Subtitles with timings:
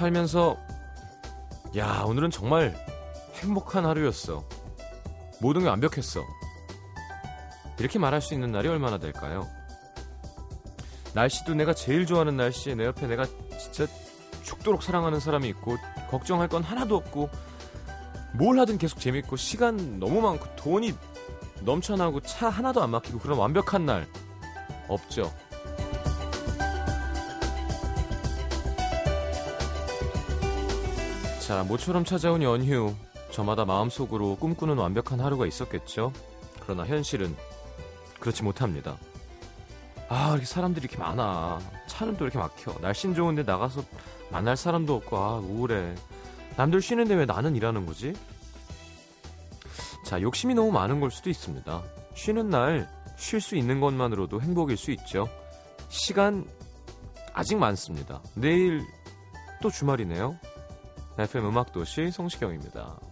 [0.00, 0.56] 살면서
[1.76, 2.74] 야 오늘은 정말
[3.34, 4.42] 행복한 하루였어.
[5.42, 6.24] 모든 게 완벽했어.
[7.78, 9.46] 이렇게 말할 수 있는 날이 얼마나 될까요?
[11.12, 13.26] 날씨도 내가 제일 좋아하는 날씨에 내 옆에 내가
[13.58, 13.86] 진짜
[14.42, 15.76] 죽도록 사랑하는 사람이 있고
[16.10, 17.28] 걱정할 건 하나도 없고
[18.32, 20.94] 뭘 하든 계속 재밌고 시간 너무 많고 돈이
[21.60, 24.06] 넘쳐나고 차 하나도 안 막히고 그런 완벽한 날
[24.88, 25.30] 없죠.
[31.50, 32.94] 자, 모처럼 찾아온 연휴.
[33.32, 36.12] 저마다 마음속으로 꿈꾸는 완벽한 하루가 있었겠죠.
[36.60, 37.34] 그러나 현실은
[38.20, 38.96] 그렇지 못합니다.
[40.08, 41.58] 아, 이렇게 사람들이 이렇게 많아.
[41.88, 42.78] 차는 또 이렇게 막혀.
[42.80, 43.82] 날씨는 좋은데 나가서
[44.30, 45.92] 만날 사람도 없고, 아, 우울해.
[46.56, 48.12] 남들 쉬는데 왜 나는 일하는 거지?
[50.06, 51.82] 자, 욕심이 너무 많은 걸 수도 있습니다.
[52.14, 55.28] 쉬는 날 쉴 수 있는 것만으로도 행복일 수 있죠.
[55.88, 56.46] 시간
[57.34, 58.22] 아직 많습니다.
[58.34, 58.82] 내일
[59.60, 60.38] 또 주말이네요.
[61.20, 63.09] FM 음악도시 성시경입니다.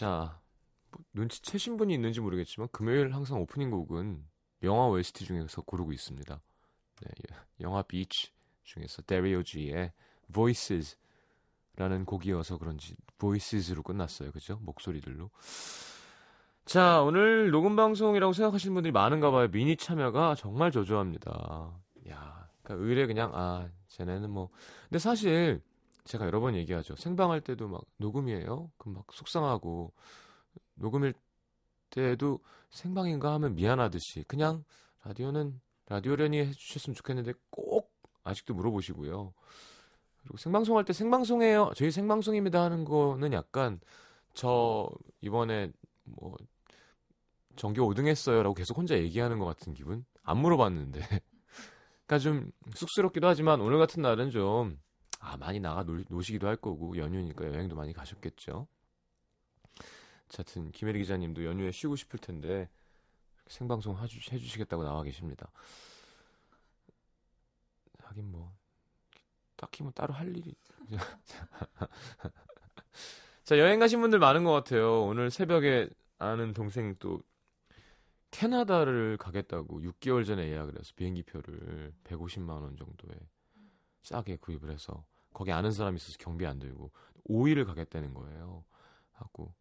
[0.00, 0.40] 자,
[0.92, 4.24] 뭐 눈치채신 분이 있는지 모르겠지만 금요일 항상 오프닝 곡은
[4.62, 6.40] 영화 OST 중에서 고르고 있습니다.
[7.02, 7.10] 네,
[7.60, 9.92] 영화 비치 중에서 데리오 G의
[10.32, 14.32] Voices라는 곡이어서 그런지 Voices로 끝났어요.
[14.32, 14.58] 그죠?
[14.62, 15.28] 목소리들로.
[16.64, 19.50] 자, 오늘 녹음 방송이라고 생각하시는 분들이 많은가 봐요.
[19.50, 21.74] 미니 참여가 정말 저조합니다.
[22.08, 24.48] 야, 그러니까 의뢰 그냥 아, 쟤네는 뭐
[24.84, 25.60] 근데 사실
[26.10, 26.96] 제가 여러 번 얘기하죠.
[26.96, 28.72] 생방할 때도 막 녹음이에요.
[28.78, 29.92] 그럼 막 속상하고
[30.74, 31.14] 녹음일
[31.90, 32.40] 때도
[32.70, 34.64] 생방인가 하면 미안하듯이 그냥
[35.04, 37.92] 라디오는 라디오련이 해주셨으면 좋겠는데 꼭
[38.24, 39.32] 아직도 물어보시고요.
[40.22, 41.70] 그리고 생방송할 때 생방송해요.
[41.76, 43.78] 저희 생방송입니다 하는 거는 약간
[44.34, 45.70] 저 이번에
[46.02, 46.36] 뭐
[47.54, 50.04] 전교 5등 했어요라고 계속 혼자 얘기하는 것 같은 기분.
[50.24, 51.00] 안 물어봤는데.
[52.06, 54.76] 그러니까 좀 쑥스럽기도 하지만 오늘 같은 날은 좀
[55.20, 58.66] 아, 많이 나가 노, 노시기도 할 거고 연휴니까 여행도 많이 가셨겠죠.
[60.28, 62.68] 자, 하여튼 김혜리 기자님도 연휴에 쉬고 싶을 텐데
[63.46, 65.50] 생방송 해주, 해주시겠다고 나와 계십니다.
[68.02, 68.56] 하긴 뭐
[69.56, 70.54] 딱히 뭐 따로 할 일이
[73.44, 75.04] 자 여행 가신 분들 많은 것 같아요.
[75.04, 77.22] 오늘 새벽에 아는 동생 또
[78.30, 83.18] 캐나다를 가겠다고 6개월 전에 예약을 해서 비행기 표를 150만 원 정도에
[84.02, 86.90] 싸게 구입을 해서 거기 아는 사람이 있어서 경비 안 들고
[87.28, 88.64] 5일을 가겠다는 거예요.
[89.12, 89.54] 하고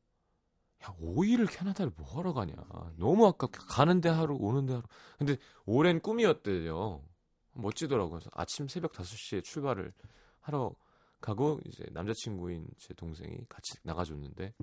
[0.83, 2.53] 야 5일을 캐나다를 뭐 하러 가냐.
[2.97, 4.83] 너무 아깝게 가는데 하루 오는데 하루.
[5.17, 7.03] 근데 오랜 꿈이었대요.
[7.53, 8.19] 멋지더라고요.
[8.19, 9.93] 그래서 아침 새벽 5시에 출발을
[10.39, 10.73] 하러
[11.19, 14.53] 가고 이제 남자친구인 제 동생이 같이 나가줬는데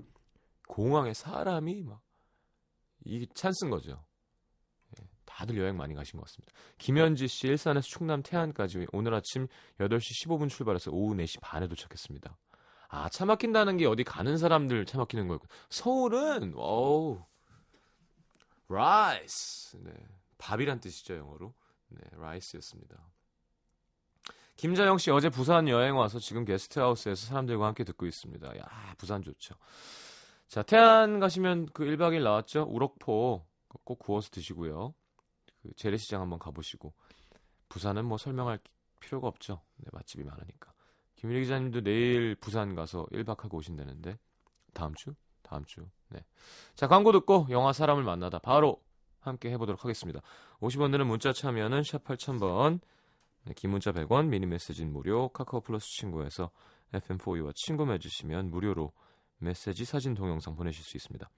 [0.66, 2.00] 공항에 사람이 막
[3.04, 4.05] 이게 찬스인 거죠.
[5.36, 6.54] 다들 여행 많이 가신 것 같습니다.
[6.78, 9.48] 김현지 씨 일산에서 충남 태안까지 오늘 아침
[9.78, 12.34] 8시 15분 출발해서 오후 4시 반에 도착했습니다.
[12.88, 15.46] 아, 차 막힌다는 게 어디 가는 사람들 차 막히는 거고.
[15.68, 17.22] 서울은 어우.
[18.70, 19.76] Rice.
[19.82, 19.92] 네.
[20.38, 21.52] 밥이란 뜻이죠, 영어로.
[21.88, 22.96] 네, rice였습니다.
[24.56, 28.58] 김자영 씨 어제 부산 여행 와서 지금 게스트하우스에서 사람들과 함께 듣고 있습니다.
[28.58, 29.54] 야, 부산 좋죠.
[30.48, 32.62] 자, 태안 가시면 그 1박 2일 나왔죠?
[32.70, 33.44] 우럭포
[33.84, 34.94] 꼭 구워서 드시고요.
[35.66, 36.92] 그 재래시장 한번 가보시고
[37.68, 38.58] 부산은 뭐 설명할
[39.00, 39.60] 필요가 없죠.
[39.76, 40.72] 네, 맛집이 많으니까.
[41.16, 44.18] 김일희 기자님도 내일 부산 가서 1박하고 오신다는데
[44.72, 45.14] 다음 주?
[45.42, 45.88] 다음 주.
[46.08, 46.24] 네.
[46.74, 48.82] 자, 광고 듣고 영화 사람을 만나다 바로
[49.20, 50.20] 함께 해보도록 하겠습니다.
[50.60, 52.80] 50원 드는 문자 참여는 샵 8000번,
[53.44, 56.50] 네, 긴 문자 100원, 미니 메시지는 무료, 카카오 플러스 친구에서
[56.92, 58.92] FM4U와 친구 맺으시면 무료로
[59.38, 61.28] 메시지, 사진, 동영상 보내실 수 있습니다.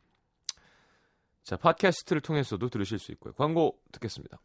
[1.49, 3.33] 자, 팟캐스트를 통해서도 들으실 수 있고요.
[3.33, 4.39] 광고 듣겠습니다.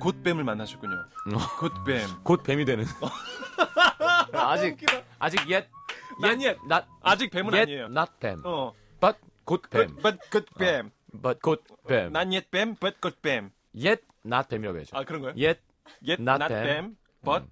[0.00, 0.92] 곧 뱀을 만나셨군요.
[0.92, 1.38] 어.
[1.60, 2.00] 곧 뱀.
[2.24, 2.84] 곧 뱀이 되는.
[4.32, 4.76] 아직
[5.20, 6.58] 아직 옛난 옛.
[6.64, 7.84] not 아직 뱀은 yet 아니에요.
[7.84, 8.42] not 뱀.
[8.44, 8.72] 어.
[9.00, 9.94] but 곧 뱀.
[10.02, 10.90] but good 뱀.
[11.12, 12.12] but 곧 뱀.
[12.12, 13.52] 난옛 뱀, but good 뱀.
[13.72, 14.96] yet not 뱀이라고 해야죠.
[14.96, 15.30] 아 그런 거요?
[15.36, 15.60] yet
[16.02, 16.64] Yet not not 뱀.
[16.64, 17.44] 뱀, but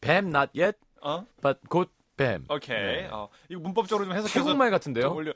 [0.00, 1.26] 뱀 not yet, 어?
[1.42, 2.44] but 곧 뱀.
[2.50, 2.76] 오케이.
[2.76, 3.08] 네.
[3.10, 5.14] 어, 이거 문법적으로 좀 해석해서 태국말 좀 같은데요?
[5.14, 5.32] 올려.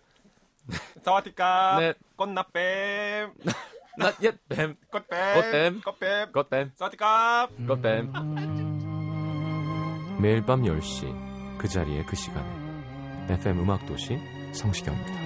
[1.02, 1.76] 사와디카.
[1.81, 1.94] 네.
[2.17, 3.32] 꽃나 뱀.
[3.99, 5.34] not yet 뱀, 꽃뱀.
[5.34, 5.81] 꽃뱀.
[5.82, 6.32] 꽃뱀.
[6.32, 7.49] 곧 뱀, 사와디카.
[7.67, 8.12] 곧 뱀.
[10.20, 12.46] 매일 밤 10시 그 자리에 그 시간에
[13.28, 14.19] FM 음악 도시
[14.52, 15.23] 성시경입니다.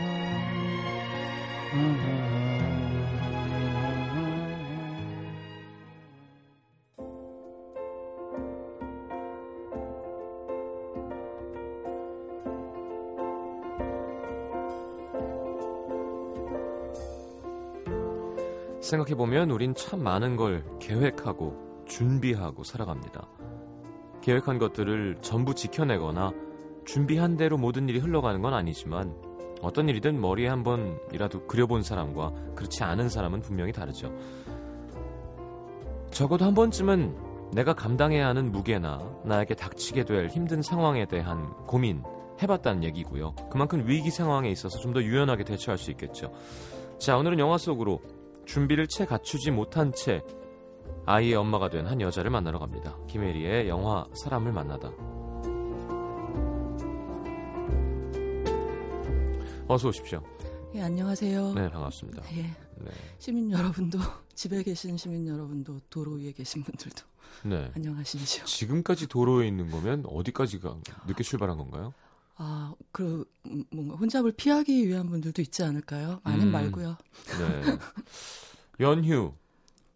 [18.87, 23.29] 생각해보면 우린 참 많은 걸 계획하고 준비하고 살아갑니다.
[24.23, 26.33] 계획한 것들을 전부 지켜내거나
[26.85, 29.15] 준비한 대로 모든 일이 흘러가는 건 아니지만
[29.63, 34.13] 어떤 일이든 머리에 한 번이라도 그려본 사람과 그렇지 않은 사람은 분명히 다르죠.
[36.11, 42.03] 적어도 한 번쯤은 내가 감당해야 하는 무게나 나에게 닥치게 될 힘든 상황에 대한 고민
[42.43, 43.35] 해봤다는 얘기고요.
[43.51, 46.33] 그만큼 위기 상황에 있어서 좀 더 유연하게 대처할 수 있겠죠.
[46.99, 48.01] 자, 오늘은 영화 속으로
[48.47, 50.23] 준비를 채 갖추지 못한 채
[51.05, 52.97] 아이의 엄마가 된 한 여자를 만나러 갑니다.
[53.09, 54.91] 김혜리의 영화 사람을 만나다.
[59.69, 60.23] 어서 오십시오.
[60.75, 61.55] 예, 안녕하세요.
[61.55, 62.23] 네, 반갑습니다.
[62.37, 62.91] 예, 네.
[63.19, 63.99] 시민 여러분도
[64.35, 67.03] 집에 계신 시민 여러분도 도로 위에 계신 분들도
[67.45, 67.71] 네.
[67.75, 68.45] 안녕하십시오.
[68.45, 70.77] 지금까지 도로에 있는 거면 어디까지가
[71.07, 71.93] 늦게 출발한 건가요?
[72.37, 76.21] 아, 그 음, 뭔가 혼잡을 피하기 위한 분들도 있지 않을까요?
[76.25, 76.53] 많은 음.
[76.53, 76.97] 말고요.
[77.39, 77.79] 네.
[78.81, 79.33] 연휴.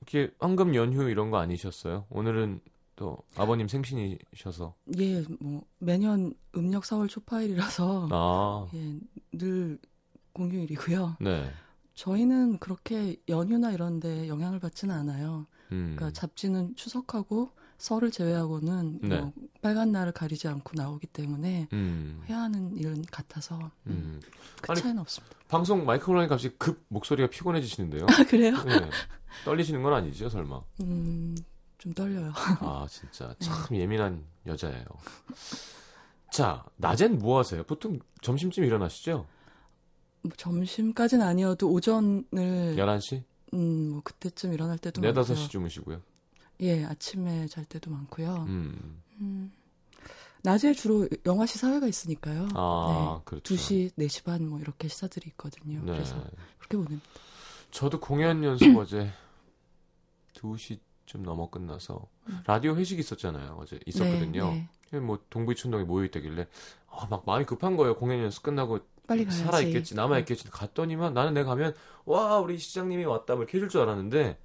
[0.00, 2.06] 이렇게 황금 연휴 이런 거 아니셨어요?
[2.08, 2.60] 오늘은
[2.96, 4.74] 또 아버님 생신이셔서.
[4.98, 8.66] 예, 뭐 매년 음력 4월 초파일이라서 아.
[8.74, 8.98] 예,
[9.32, 9.78] 늘
[10.32, 11.16] 공휴일이고요.
[11.20, 11.50] 네.
[11.94, 15.46] 저희는 그렇게 연휴나 이런 데 영향을 받지는 않아요.
[15.72, 15.94] 음.
[15.96, 19.20] 그러니까 잡지는 추석하고 설을 제외하고는 네.
[19.20, 19.32] 뭐
[19.62, 22.22] 빨간 날을 가리지 않고 나오기 때문에 음.
[22.28, 23.56] 해야 하는 일은 같아서
[23.86, 24.20] 음, 음.
[24.60, 25.36] 그 아니, 차이는 없습니다.
[25.48, 28.06] 방송 마이크 올라니까 갑자기 급 목소리가 피곤해지시는데요?
[28.06, 28.54] 아 그래요?
[28.64, 28.90] 네.
[29.44, 30.60] 떨리시는 건 아니죠, 설마?
[30.82, 31.34] 음,
[31.78, 32.32] 좀 떨려요.
[32.34, 34.84] 아, 진짜 참 예민한 여자예요.
[36.30, 37.62] 자, 낮엔 뭐 하세요?
[37.64, 39.26] 보통 점심쯤 일어나시죠?
[40.22, 42.24] 뭐 점심까지는 아니어도 오전을
[42.76, 43.22] 11시?
[43.54, 45.34] 음, 뭐 그때쯤 일어날 때도 네, 많고요.
[45.34, 46.02] 5시 주무시고요.
[46.60, 48.44] 예, 아침에 잘 때도 많고요.
[48.48, 49.02] 음.
[49.20, 49.52] 음,
[50.42, 52.48] 낮에 주로 영화 시사회가 있으니까요.
[52.54, 53.22] 아, 네.
[53.24, 53.54] 그렇죠.
[53.54, 55.80] 2시, 4시 반 뭐 이렇게 시사들이 있거든요.
[55.84, 55.92] 네.
[55.92, 56.16] 그래서
[56.58, 57.04] 그렇게 보냅니다.
[57.70, 59.10] 저도 공연 연습 어제
[60.34, 62.40] 2시쯤 넘어 끝나서 음.
[62.46, 63.56] 라디오 회식 있었잖아요.
[63.60, 64.50] 어제 있었거든요.
[64.52, 65.00] 네, 네.
[65.00, 66.46] 뭐 동부이촌동에 모여 있다길래
[66.88, 67.96] 아, 막 마음이 급한 거예요.
[67.96, 69.42] 공연 연습 끝나고 빨리 가야지.
[69.44, 70.48] 살아 있겠지, 남아 있겠지.
[70.50, 71.74] 갔더니만 나는 내가 가면
[72.04, 74.38] 와 우리 시장님이 왔다 뭐 이렇게 해줄 줄 알았는데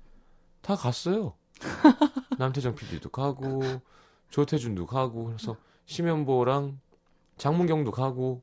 [0.62, 1.36] 다 갔어요.
[2.38, 3.62] 남태정 PD도 가고
[4.30, 6.80] 조태준도 가고 그래서 심연보랑
[7.38, 8.42] 장문경도 가고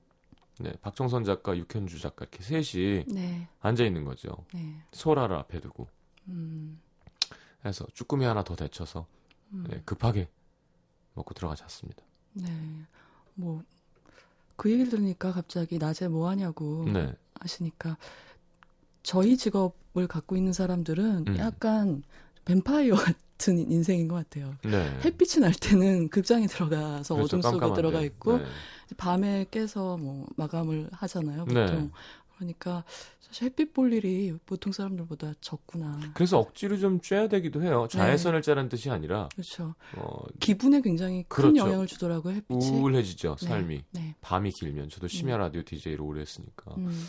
[0.59, 4.45] 네 박정선 작가, 육현주 작가 이렇게 셋이 네, 앉아 있는 거죠.
[4.55, 4.77] 네.
[4.93, 5.89] 소라를 앞에 두고
[6.29, 6.81] 음,
[7.65, 9.07] 해서 쭈꾸미 하나 더 데쳐서
[9.53, 10.29] 음, 네, 급하게
[11.15, 12.03] 먹고 들어가 잤습니다.
[12.35, 12.51] 네.
[13.35, 13.63] 뭐,
[14.57, 17.97] 그 얘기를 들으니까 갑자기 낮에 뭐 하냐고 네, 하시니까
[19.03, 21.37] 저희 직업을 갖고 있는 사람들은 음.
[21.39, 22.03] 약간
[22.45, 24.55] 뱀파이어 같은 인생인 것 같아요.
[24.65, 24.99] 네.
[25.05, 27.75] 햇빛이 날 때는 극장에 들어가서 그렇죠, 어둠 속에.
[27.75, 28.45] 들어가 있고 네.
[28.97, 31.45] 밤에 깨서 뭐 마감을 하잖아요.
[31.47, 31.67] 네.
[31.67, 31.91] 보통.
[32.37, 32.83] 그러니까
[33.21, 36.01] 사실 햇빛 볼 일이 보통 사람들보다 적구나.
[36.15, 37.87] 그래서 억지로 좀 쬐야 되기도 해요.
[37.91, 37.97] 네.
[37.99, 39.75] 자외선을 쬐라는 뜻이 아니라 그렇죠.
[39.97, 41.59] 어, 기분에 굉장히 큰 그렇죠.
[41.67, 42.35] 영향을 주더라고요.
[42.35, 42.69] 햇빛이.
[42.71, 43.85] 우울해지죠 네, 삶이.
[43.93, 44.17] 네.
[44.21, 46.75] 밤이 길면 저도 심야 라디오 DJ를 오래 했으니까.
[46.79, 47.07] 음.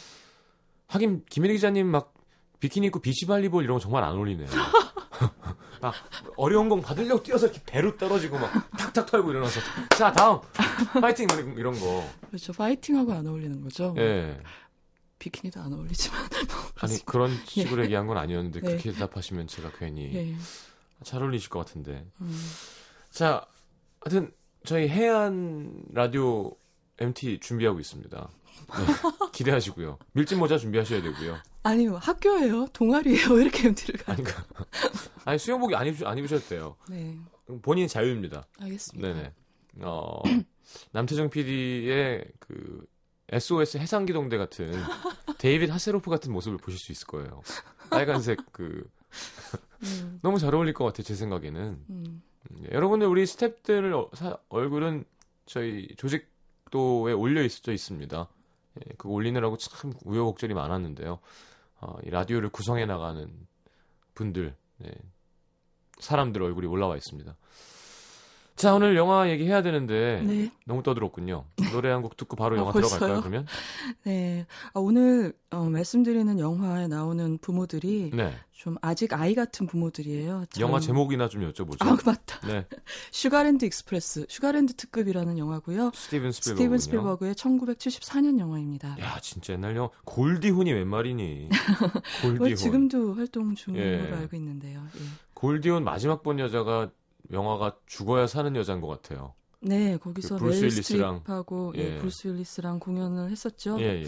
[0.88, 2.14] 하긴 김혜리 기자님 막
[2.60, 4.48] 비키니 입고 비치발리볼 이런 거 정말 안 어울리네요.
[5.82, 5.94] 막
[6.38, 9.60] 어려운 공 받으려고 뛰어서 이렇게 배로 떨어지고 막 탁탁 털고 일어나서
[9.98, 10.40] 자 다음
[11.02, 12.08] 파이팅 이런- 이런 거.
[12.28, 12.54] 그렇죠.
[12.54, 13.94] 파이팅하고 안 어울리는 거죠.
[13.98, 14.40] 예.
[15.20, 16.20] 비키니도 안 어울리지만.
[16.82, 18.68] 아니 그런 식으로 얘기한 건 아니었는데 네.
[18.68, 20.36] 그렇게 대답하시면 제가 괜히 예.
[21.04, 22.06] 잘 어울리실 것 같은데.
[22.22, 22.42] 음.
[23.10, 23.46] 자,
[24.02, 24.32] 하여튼
[24.66, 26.52] 저희 해안 라디오
[27.00, 28.30] MT 준비하고 있습니다.
[28.78, 30.00] 네, 기대하시고요.
[30.14, 31.38] 밀짚 모자 준비하셔야 되고요.
[31.64, 32.68] 아니 학교예요.
[32.74, 33.34] 동아리예요.
[33.34, 34.14] 왜 이렇게 MT를 가?
[34.14, 34.34] 아니, 그-
[35.26, 36.76] 아니 수영복이 안, 입으, 안 입으셔도 돼요.
[36.90, 37.18] 네.
[37.62, 38.46] 본인 자유입니다.
[38.60, 39.08] 알겠습니다.
[39.14, 39.34] 네네.
[39.82, 40.22] 어,
[40.92, 42.86] 남태정 PD의 그
[43.30, 44.74] SOS 해상기동대 같은
[45.38, 47.42] 데이빗 하세로프 같은 모습을 보실 수 있을 거예요.
[47.90, 48.90] 빨간색 그
[49.84, 51.04] 음, 너무 잘 어울릴 것 같아요.
[51.04, 51.62] 제 생각에는.
[51.90, 52.22] 음.
[52.52, 54.10] 음, 여러분들 우리 스탭들
[54.50, 55.06] 얼굴은
[55.46, 58.30] 저희 조직도에 올려 있어 있습니다.
[58.88, 61.20] 예, 그거 올리느라고 참 우여곡절이 많았는데요.
[61.82, 63.30] 어, 이 라디오를 구성해 나가는
[64.16, 64.92] 분들, 네,
[66.00, 67.36] 사람들 얼굴이 올라와 있습니다.
[68.56, 70.52] 자, 오늘 영화 얘기해야 되는데 네.
[70.66, 71.44] 너무 떠들었군요.
[71.72, 73.00] 노래 한 곡 듣고 바로 아, 영화 벌써요?
[73.00, 73.48] 들어갈까요, 그러면?
[74.06, 74.46] 네.
[74.74, 78.34] 아, 오늘 어, 말씀드리는 영화에 나오는 부모들이 네.
[78.52, 80.46] 좀 아직 아이 같은 부모들이에요.
[80.52, 81.78] 참- 영화 제목이나 좀 여쭤보죠.
[81.86, 82.48] 아, 맞다.
[82.48, 82.66] 네.
[83.12, 84.28] Sugarland Express.
[84.30, 85.92] 슈가랜드 특급이라는 영화고요.
[85.96, 86.58] 스티븐 스필버그.
[86.58, 88.98] 스티븐 스필버그의 1974년 영화입니다.
[89.00, 89.90] 야, 진짜 옛날 영화.
[90.06, 91.50] 골디 혼이 웬 말이니?
[92.24, 92.56] 뭐 골디 혼.
[92.56, 94.12] 지금도 활동 중으로 예.
[94.14, 94.82] 알고 있는데요.
[94.96, 95.02] 예.
[95.34, 96.92] 골디 혼 마지막 본 여자가
[97.32, 99.34] 영화가 죽어야 사는 여자인 것 같아요.
[99.62, 101.98] 네, 거기서 그 브루스 메릴 윌리스랑, 스트립하고 예, 예.
[102.00, 103.80] 브루스 윌리스랑 공연을 했었죠.
[103.80, 104.08] 예, 예.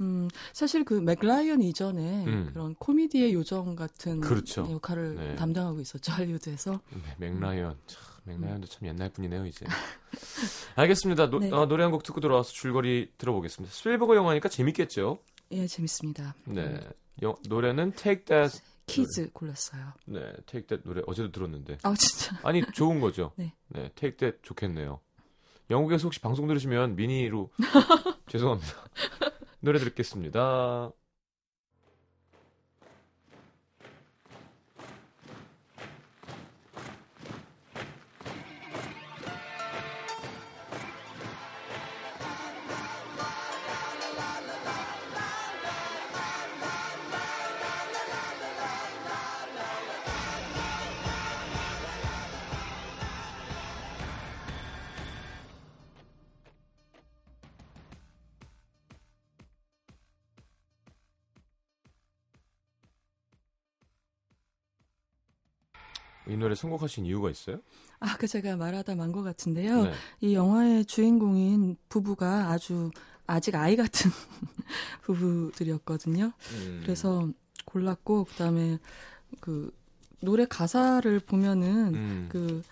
[0.00, 2.50] 음, 사실 그 맥 라이언 이전에 음.
[2.52, 4.66] 그런 코미디의 요정 같은 그렇죠.
[4.70, 5.36] 역할을 네.
[5.36, 6.80] 담당하고 있었죠 할리우드에서.
[7.18, 7.76] 네, 맥 라이언.
[7.86, 9.66] 참, 맥 라이언도 참 옛날 분이네요, 이제.
[10.76, 11.30] 알겠습니다.
[11.30, 11.50] 노, 네.
[11.52, 13.72] 어, 노래 한 곡 듣고 들어와서 줄거리 들어보겠습니다.
[13.74, 15.18] 스필버그 영화니까 재밌겠죠?
[15.52, 16.34] 예, 재밌습니다.
[16.46, 16.80] 네.
[17.22, 18.60] 영- 노래는 Take That.
[18.92, 19.92] Kidz 골랐어요.
[20.06, 21.78] 네, Take That 노래 어제도 들었는데.
[21.82, 22.36] 아 진짜.
[22.44, 23.32] 아니, 좋은 거죠?
[23.36, 23.54] 네.
[23.94, 25.00] Take That 좋겠네요.
[25.70, 27.50] 영국에서 혹시 방송 들으시면 미니로
[28.28, 28.72] 죄송합니다.
[29.60, 30.90] 노래 듣겠습니다.
[66.32, 67.58] 이 노래 선곡하신 이유가 있어요?
[68.00, 69.84] 아까 제가 말하다 만 것 같은데요.
[69.84, 69.92] 네.
[70.20, 72.90] 이 영화의 주인공인 부부가 아주
[73.26, 74.10] 아직 아이 같은
[75.02, 76.32] 부부들이었거든요.
[76.54, 76.80] 음.
[76.82, 77.28] 그래서
[77.64, 78.78] 골랐고 그다음에
[79.40, 79.72] 그
[80.20, 82.26] 노래 가사를 보면은 음.
[82.30, 82.62] 그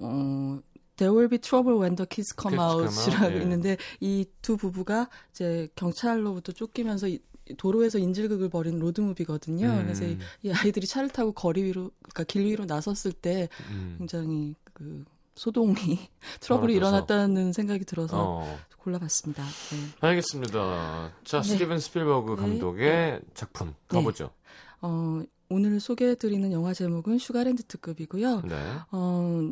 [0.00, 0.58] 어,
[0.96, 3.42] There will be trouble when the kids come out이라고 out, 예.
[3.42, 7.20] 있는데 이 두 부부가 이제 경찰로부터 쫓기면서 이-
[7.56, 9.66] 도로에서 인질극을 벌이는 로드무비거든요.
[9.66, 9.82] 음.
[9.82, 13.96] 그래서 이, 이 아이들이 차를 타고 거리 위로, 그러니까 길 위로 나섰을 때 음.
[13.98, 15.74] 굉장히 그 소동이
[16.40, 16.74] trouble이.
[16.74, 18.58] 일어났다는 생각이 들어서 어.
[18.78, 19.42] 골라봤습니다.
[19.42, 19.78] 네.
[20.00, 21.12] 알겠습니다.
[21.24, 21.48] 자, 네.
[21.48, 22.36] 스티븐 스필버그 네.
[22.36, 24.30] 감독의 작품 가보죠.
[24.80, 28.42] 어, 오늘 소개해드리는 영화 제목은 슈가랜드 특급이고요.
[28.42, 28.56] 네.
[28.92, 29.50] 어,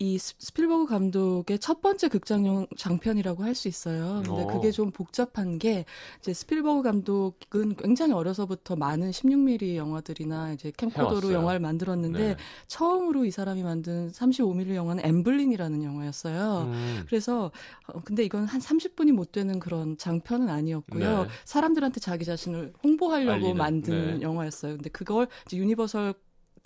[0.00, 4.22] 이 스- 스필버그 감독의 첫 번째 극장용 장편이라고 할 수 있어요.
[4.24, 4.46] 근데 오.
[4.46, 5.84] 그게 좀 복잡한 게
[6.20, 11.32] 이제 스필버그 감독은 굉장히 어려서부터 많은 16mm 영화들이나 이제 캠코더로 해왔어요.
[11.32, 12.36] 영화를 만들었는데 네.
[12.68, 16.62] 처음으로 이 사람이 만든 35mm 영화는 앰블린이라는 영화였어요.
[16.72, 17.02] 음.
[17.08, 17.50] 그래서
[17.88, 21.22] 어, 근데 이건 한 30분이 못 되는 그런 장편은 아니었고요.
[21.24, 21.28] 네.
[21.44, 24.22] 사람들한테 자기 자신을 홍보하려고 알리는, 만든 네.
[24.22, 24.74] 영화였어요.
[24.74, 26.14] 근데 그걸 이제 유니버설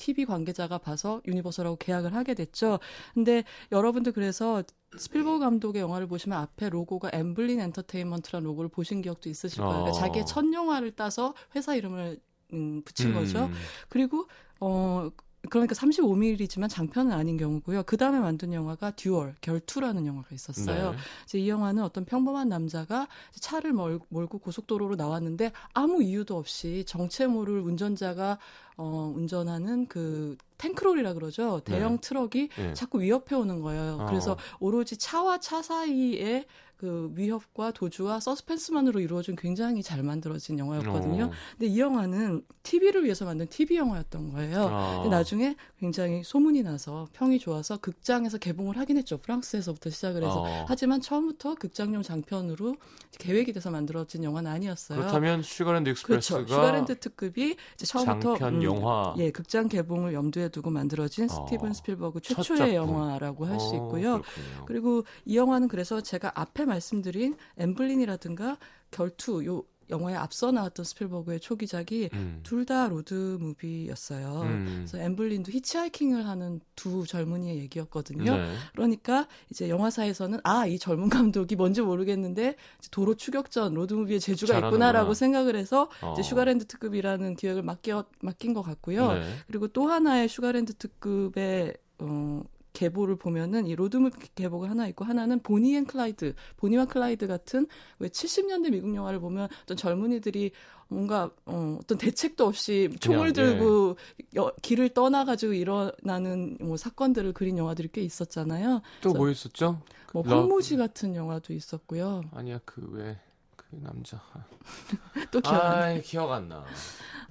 [0.03, 2.81] TV 관계자가 봐서 유니버설하고 계약을 하게 됐죠.
[3.15, 4.65] 근데 여러분들 그래서
[4.99, 9.85] 스필버그 감독의 영화를 보시면 앞에 로고가 앰블린 엔터테인먼트라는 로고를 보신 기억도 있으실 거예요.
[9.85, 10.01] 그러니까 어.
[10.01, 12.19] 자기의 첫 영화를 따서 회사 이름을
[12.53, 13.15] 음, 붙인 음.
[13.15, 13.49] 거죠.
[13.89, 14.27] 그리고
[14.61, 15.09] 어
[15.51, 17.83] 그러니까 35mm지만 장편은 아닌 경우고요.
[17.83, 20.93] 그 다음에 만든 영화가 Duel 결투라는 영화가 있었어요.
[20.93, 20.97] 네.
[21.25, 27.27] 이제 이 영화는 어떤 평범한 남자가 차를 몰, 몰고 고속도로로 나왔는데 아무 이유도 없이 정체
[27.27, 28.39] 모를 운전자가
[28.77, 31.61] 어, 운전하는 그 탱크로리라 그러죠.
[31.65, 32.01] 대형 네.
[32.01, 32.75] 트럭이 네.
[32.75, 33.99] 자꾸 위협해 오는 거예요.
[34.01, 34.07] 어.
[34.07, 36.47] 그래서 오로지 차와 차 사이에
[36.83, 41.27] 그 위협과 도주와 서스펜스만으로 이루어진 굉장히 잘 만들어진 영화였거든요.
[41.27, 41.31] 어.
[41.53, 44.67] 근데 이 영화는 TV를 위해서 만든 TV 영화였던 거예요.
[44.69, 44.95] 아.
[44.97, 49.19] 근데 나중에 굉장히 소문이 나서 평이 좋아서 극장에서 개봉을 하긴 했죠.
[49.19, 50.43] 프랑스에서부터 시작을 해서.
[50.43, 50.65] 어.
[50.67, 52.75] 하지만 처음부터 극장용 장편으로
[53.19, 54.99] 계획이 돼서 만들어진 영화는 아니었어요.
[54.99, 56.55] 그렇다면 슈가랜드 익스프레스가 그렇죠.
[56.55, 61.47] 슈가랜드 특급이 처음부터 장편 음, 영화 예, 극장 개봉을 염두에 두고 만들어진 어.
[61.47, 62.75] 스티븐 스필버그 첫 최초의.
[62.75, 64.21] 영화라고 할수 어, 있고요.
[64.23, 64.65] 그렇군요.
[64.67, 68.59] 그리고 이 영화는 그래서 제가 앞에 말씀드린 앰블린이라든가
[68.91, 72.41] 결투 요 영화에 앞서 나왔던 스필버그의 초기작이 음.
[72.45, 74.41] 둘다 로드 무비였어요.
[74.43, 74.64] 음.
[74.76, 78.37] 그래서 앰블린도 히치하이킹을 하는 두 젊은이의 얘기였거든요.
[78.37, 78.55] 네.
[78.73, 82.55] 그러니까 이제 영화사에서는 아 이 젊은 감독이 뭔지 모르겠는데
[82.91, 84.87] 도로 추격전 로드 무비의 재주가 잘하는구나.
[84.87, 86.12] 있구나라고 생각을 해서 어.
[86.14, 89.12] 이제 슈가랜드 특급이라는 기획을 맡겨 맡긴 것 같고요.
[89.12, 89.23] 네.
[89.47, 95.75] 그리고 또 하나의 슈가랜드 특급의 어, 계보를 보면은 이 로드무비 계보가 하나 있고 하나는 보니
[95.76, 97.67] 앤 클라이드, 보니와 클라이드 같은
[97.99, 100.52] 왜 70년대 미국 영화를 보면 어떤 젊은이들이
[100.88, 103.52] 뭔가 어, 어떤 대책도 없이 총을 그냥, 예.
[103.57, 103.97] 들고
[104.37, 108.83] 여- 길을 떠나가지고 일어나는 뭐 사건들을 그린 영화들이 꽤 있었잖아요.
[109.00, 109.81] 또 뭐 있었죠?
[110.12, 112.23] 뭐 러- 황무지 같은 영화도 있었고요.
[112.33, 114.21] 아니야 그 왜그그 남자.
[115.31, 115.87] 또 기억 안 나.
[115.87, 116.64] 아, 기억 안 나.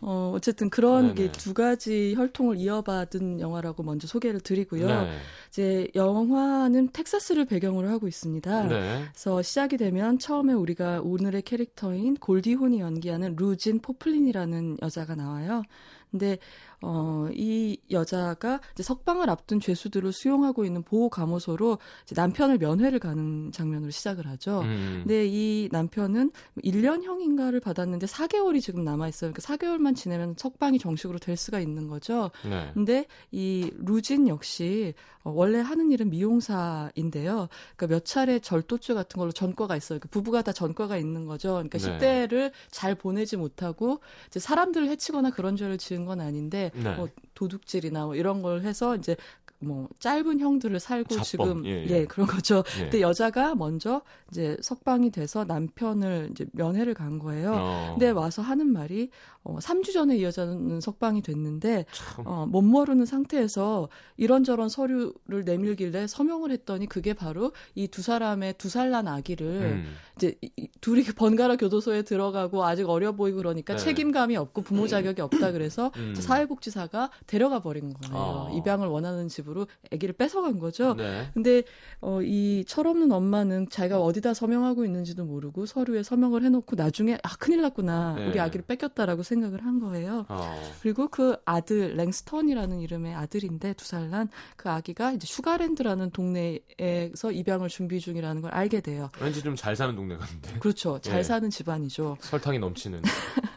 [0.01, 1.13] 어, 어쨌든 그런.
[1.15, 4.87] 게 두 가지 혈통을 이어받은 영화라고 먼저 소개를 드리고요.
[4.87, 5.17] 네.
[5.49, 8.67] 이제 영화는 텍사스를 배경으로 하고 있습니다.
[8.67, 9.05] 네.
[9.11, 15.63] 그래서 시작이 되면 처음에 우리가 오늘의 캐릭터인 골디 혼이 연기하는 루 진 포플린이라는 여자가 나와요.
[16.11, 16.37] 근데
[16.81, 23.51] 어, 이 여자가 이제 석방을 앞둔 죄수들을 수용하고 있는 보호 감호소로 이제 남편을 면회를 가는
[23.51, 24.61] 장면으로 시작을 하죠.
[24.61, 25.01] 음.
[25.03, 26.31] 근데 이 남편은
[26.63, 29.31] 1년형인가를 받았는데 4개월이 지금 남아 있어요.
[29.31, 32.31] 그러니까 4개월만 지내면 석방이 정식으로 될 수가 있는 거죠.
[32.49, 32.71] 네.
[32.73, 37.47] 근데 이 루진 역시 어, 원래 하는 일은 미용사인데요.
[37.75, 39.99] 그러니까 몇 차례 절도죄 같은 걸로 전과가 있어요.
[39.99, 41.53] 그 부부가 다 전과가 있는 거죠.
[41.53, 42.27] 그러니까 네.
[42.27, 46.95] 10대를 잘 보내지 못하고 이제 사람들을 해치거나 그런 죄를 지은 건 아닌데 네.
[46.95, 49.15] 뭐 도둑질이나 뭐 이런 걸 해서 이제
[49.61, 52.05] 뭐 짧은 형들을 살고 자범, 지금 예, 예, 예.
[52.05, 52.63] 그런 거죠.
[52.77, 52.81] 예.
[52.83, 57.53] 근데 여자가 먼저 이제 석방이 돼서 남편을 이제 면회를 간 거예요.
[57.55, 57.87] 어.
[57.91, 59.09] 근데 와서 하는 말이
[59.43, 62.27] 어, 3주 전에 이 여자는 석방이 됐는데 참.
[62.27, 68.67] 어, 못 모르는 상태에서 이런저런 서류를 내밀길래 서명을 했더니 그게 바로 이 두 사람의 두
[68.69, 69.85] 살 난 아기를 음.
[70.17, 73.79] 이제 이- 둘이 번갈아 교도소에 들어가고 아직 어려 보이고 그러니까 네.
[73.83, 76.11] 책임감이 없고 부모 자격이 없다 그래서 음.
[76.11, 78.15] 이제 사회복지사가 데려가 버린 거예요.
[78.15, 78.51] 아.
[78.53, 80.93] 입양을 원하는 집으로 아기를 뺏어간 거죠.
[80.95, 81.29] 네.
[81.33, 81.63] 근데
[82.01, 87.61] 어, 이 철없는 엄마는 자기가 어디다 서명하고 있는지도 모르고 서류에 서명을 해놓고 나중에 아 큰일
[87.61, 88.27] 났구나 네.
[88.29, 90.25] 우리 아기를 뺏겼다라고 생각을 한 거예요.
[90.27, 90.61] 어.
[90.81, 97.69] 그리고 그 아들 랭스턴이라는 이름의 아들인데 두 살 난 그 아기가 이제 슈가랜드라는 동네에서 입양을
[97.69, 99.09] 준비 중이라는 걸 알게 돼요.
[99.21, 100.57] 왠지 좀 잘 사는 동네 같은데.
[100.59, 100.99] 그렇죠.
[100.99, 101.23] 잘 예.
[101.23, 102.17] 사는 집안이죠.
[102.19, 103.01] 설탕이 넘치는.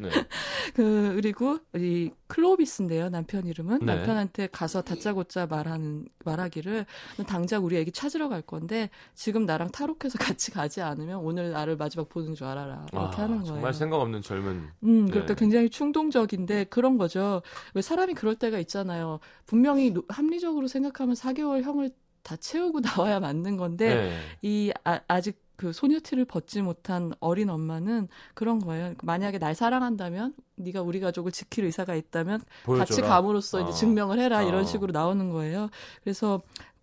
[0.00, 0.10] 네.
[0.74, 3.08] 그 그리고 이 클로비스인데요.
[3.10, 3.86] 남편 이름은 네.
[3.94, 6.86] 남편한테 가서 다짜고짜 말하는 말하기를
[7.16, 11.76] 너 당장 우리 애기 찾으러 갈 건데 지금 나랑 탈옥해서 같이 가지 않으면 오늘 나를
[11.76, 13.46] 마지막 보는 줄 알아라 이렇게 아, 하는 거예요.
[13.54, 14.68] 정말 생각 없는 젊은.
[14.82, 15.34] 음, 그러니까 네.
[15.38, 17.42] 굉장히 충동적인데 그런 거죠.
[17.74, 19.20] 왜 사람이 그럴 때가 있잖아요.
[19.46, 21.90] 분명히 노- 합리적으로 생각하면 4개월 형을
[22.22, 24.18] 다 채우고 나와야 맞는 건데 네.
[24.42, 28.94] 이 아, 아직 그 소녀티를 벗지 못한 어린 엄마는 그런 거예요.
[29.03, 32.85] 만약에 날 사랑한다면 네가 우리 가족을 지킬 의사가 있다면 보여줘라.
[32.87, 33.72] 같이 감으로써 이제 어.
[33.72, 34.64] 증명을 해라 이런 어.
[34.64, 35.68] 식으로 나오는 거예요.
[36.03, 36.42] 그래서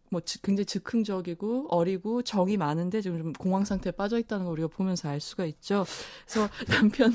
[0.09, 4.67] 뭐 지- 굉장히 즉흥적이고 어리고 정이 많은데 지금 좀 공황 상태에 빠져 있다는 걸 우리가
[4.69, 5.85] 보면서 알 수가 있죠.
[6.25, 7.11] 그래서 남편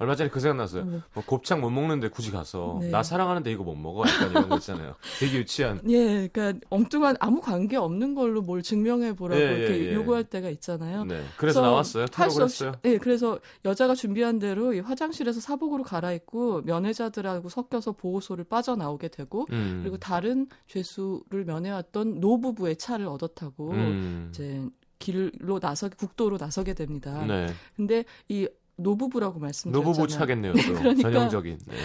[0.00, 0.84] 얼마 전에 그 생각 났어요.
[0.84, 1.00] 뭐.
[1.12, 2.88] 뭐 곱창 못 먹는데 굳이 가서 네.
[2.90, 4.94] 나 사랑하는데 이거 못 먹어 약간 이런 거 있잖아요.
[5.18, 5.80] 되게 유치한.
[5.90, 9.94] 예, 그러니까 엉뚱한 아무 관계 없는 걸로 뭘 증명해 보라고 예, 예, 이렇게 예.
[9.94, 11.04] 요구할 때가 있잖아요.
[11.04, 11.24] 네.
[11.36, 12.02] 그래서 나왔어요.
[12.02, 12.72] 할수 탈옥을 없이- 했어요.
[12.84, 19.80] 예, 그래서 여자가 준비한 대로 이 화장실에서 사복으로 갈아입고 면회자들하고 섞여서 보호소를 빠져나오게 되고 음.
[19.82, 24.28] 그리고 다른 죄수를 면회왔던 노부부의 차를 얻어 타고 음.
[24.30, 24.64] 이제
[25.00, 27.24] 길로 나서 국도로 나서게 됩니다.
[27.26, 27.46] 네.
[27.76, 29.84] 근데 이 노부부라고 말씀드렸잖아요.
[29.92, 30.52] 노부부 차겠네요.
[30.54, 30.74] 또.
[30.74, 31.58] 그러니까 전형적인.
[31.66, 31.76] 네.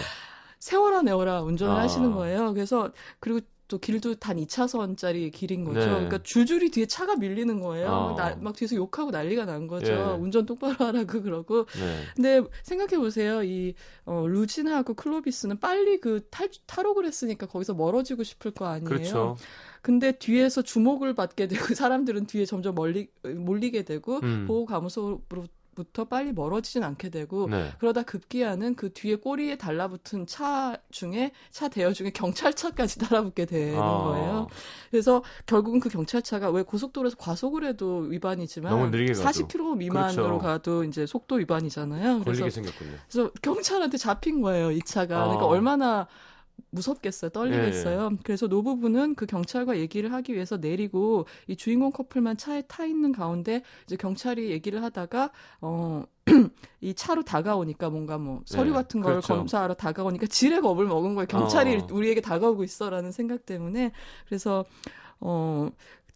[0.58, 1.80] 세워라 내워라 운전을 아.
[1.82, 2.54] 하시는 거예요.
[2.54, 5.80] 그래서 그리고 또 길도 단 2차선짜리 길인 거죠.
[5.80, 5.86] 네.
[5.86, 7.88] 그러니까 줄줄이 뒤에 차가 밀리는 거예요.
[7.88, 8.14] 아.
[8.14, 9.92] 나- 막 뒤에서 욕하고 난리가 난 거죠.
[9.92, 9.96] 예.
[10.20, 11.64] 운전 똑바로 하라고 그러고.
[11.78, 12.02] 네.
[12.14, 13.42] 근데 생각해 보세요.
[13.42, 18.84] 이 어, 루진하고 클로비스는 빨리 그 탈, 탈옥을 했으니까 거기서 멀어지고 싶을 거 아니에요.
[18.84, 19.36] 그렇죠.
[19.80, 24.44] 근데 뒤에서 주목을 받게 되고 사람들은 뒤에 점점 멀리 몰리게 되고 음.
[24.46, 25.22] 보호 감소로
[25.74, 27.70] 부터 빨리 멀어지진 않게 되고 네.
[27.78, 34.04] 그러다 급기야는 그 뒤에 꼬리에 달라붙은 차 중에 차 대여 중에 경찰차까지 달라붙게 되는 아.
[34.04, 34.46] 거예요.
[34.90, 39.28] 그래서 결국은 그 경찰차가 왜 고속도로에서 과속을 해도 위반이지만 너무 느리게 가도.
[39.28, 40.38] 40km 미만으로 그렇죠.
[40.38, 42.22] 가도 이제 속도 위반이잖아요.
[42.24, 42.60] 그래서.
[43.08, 45.16] 그래서 경찰한테 잡힌 거예요, 이 차가.
[45.16, 45.24] 아.
[45.24, 46.06] 그러니까 얼마나
[46.74, 48.18] 무섭겠어요, 떨리겠어요.
[48.22, 53.62] 그래서 노부부는 그 경찰과 얘기를 하기 위해서 내리고 이 주인공 커플만 차에 타 있는 가운데
[53.84, 56.04] 이제 경찰이 얘기를 하다가 어.
[56.80, 59.34] 이 차로 다가오니까 뭔가 뭐 서류 네, 같은 걸 그렇죠.
[59.34, 61.26] 검사하러 다가오니까 지레 겁을 먹은 거예요.
[61.26, 61.86] 경찰이 어.
[61.92, 63.92] 우리에게 다가오고 있어라는 생각 때문에
[64.26, 64.64] 그래서
[65.20, 65.68] 어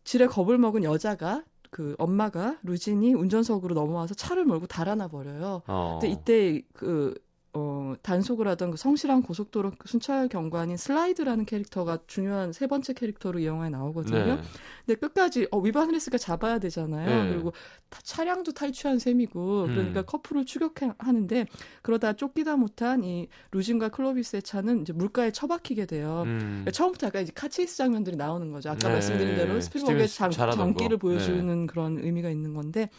[0.04, 5.60] 지레 겁을 먹은 여자가 그 엄마가 루진이 운전석으로 넘어와서 차를 몰고 달아나 버려요.
[5.66, 5.98] 어.
[6.00, 7.14] 근데 이때 그
[7.54, 13.46] 어, 단속을 하던 그 성실한 고속도로 순찰 경관인 슬라이드라는 캐릭터가 중요한 세 번째 캐릭터로 이
[13.46, 14.37] 영화에 나오거든요.
[14.37, 14.42] 네.
[14.87, 17.24] 근데 끝까지 어, 위반을 했으니까 잡아야 되잖아요.
[17.24, 17.30] 네.
[17.32, 17.52] 그리고
[17.88, 20.06] 타- 차량도 탈취한 셈이고 그러니까 음.
[20.06, 21.46] 커플을 추격하는데
[21.82, 26.24] 그러다 쫓기다 못한 이 루진과 클로비스의 차는 이제 물가에 처박히게 돼요.
[26.26, 26.38] 음.
[26.38, 28.70] 그러니까 처음부터 약간 이제 카체이스 장면들이 나오는 거죠.
[28.70, 28.94] 아까 네.
[28.94, 31.08] 말씀드린 대로 장, 잘하던 장기를 거.
[31.08, 31.14] 네.
[31.16, 32.90] 보여주는 그런 의미가 있는 건데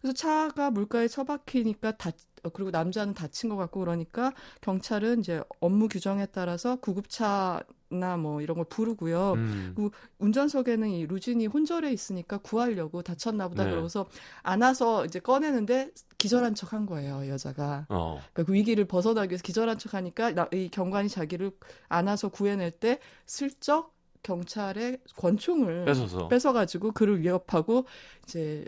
[0.00, 2.12] 그래서 차가 물가에 처박히니까 다 어,
[2.52, 8.66] 그리고 남자는 다친 것 같고 그러니까 경찰은 이제 업무 규정에 따라서 구급차 나뭐 이런 걸
[8.66, 9.32] 부르고요.
[9.32, 9.90] 음.
[10.18, 13.70] 운전석에는 이 루진이 혼절해 있으니까 구하려고 다쳤나 보다 네.
[13.70, 14.06] 그러고서
[14.42, 17.86] 안아서 이제 꺼내는데 기절한 척 한 거예요, 여자가.
[17.88, 18.20] 어.
[18.32, 21.50] 그러니까 그 위기를 벗어나기 위해서 기절한 척 하니까 나- 이 경관이 자기를
[21.88, 26.28] 안아서 구해낼 때 슬쩍 경찰의 권총을 뺏어서.
[26.28, 27.86] 뺏어가지고 그를 위협하고
[28.24, 28.66] 이제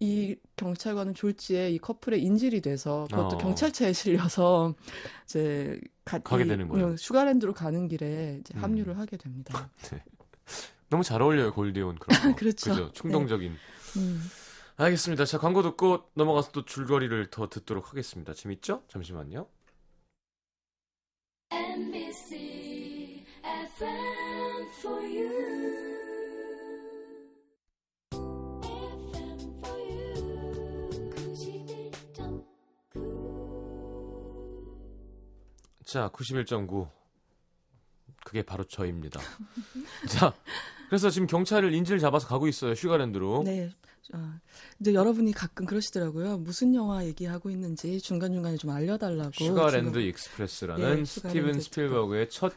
[0.00, 3.38] 이 경찰관은 졸지에 이 커플의 인질이 돼서 그것도 어.
[3.38, 3.92] 경찰차에
[4.24, 4.74] 실려서
[5.24, 6.88] 이제 가, 이- 되는 거예요.
[6.88, 8.62] 음, 슈가랜드로 가는 길에 이제 음.
[8.62, 9.70] 합류를 하게 됩니다.
[10.90, 12.34] 너무 잘 어울려요 골디온 그런 거.
[12.36, 12.70] 그렇죠.
[12.70, 12.92] 그죠?
[12.92, 13.56] 충동적인.
[13.96, 14.22] 음.
[14.76, 15.24] 알겠습니다.
[15.24, 18.32] 자 광고 듣고 넘어가서 또 줄거리를 더 듣도록 하겠습니다.
[18.34, 18.82] 재밌죠?
[18.88, 19.46] 잠시만요.
[21.52, 25.61] NBC FM for you.
[35.92, 36.88] 자, 91.9.
[38.24, 39.20] 그게 바로 저입니다.
[40.08, 40.32] 자,
[40.88, 42.74] 그래서 지금 경찰을 인질 잡아서 가고 있어요.
[42.74, 43.42] 슈가랜드로.
[43.44, 43.70] 네.
[44.14, 44.32] 어,
[44.80, 46.38] 이제 여러분이 가끔 그러시더라고요.
[46.38, 49.32] 무슨 영화 얘기하고 있는지 중간중간에 좀 알려달라고.
[49.32, 52.54] 슈가랜드 지금, 익스프레스라는 예, 스티븐 스필버그의 첫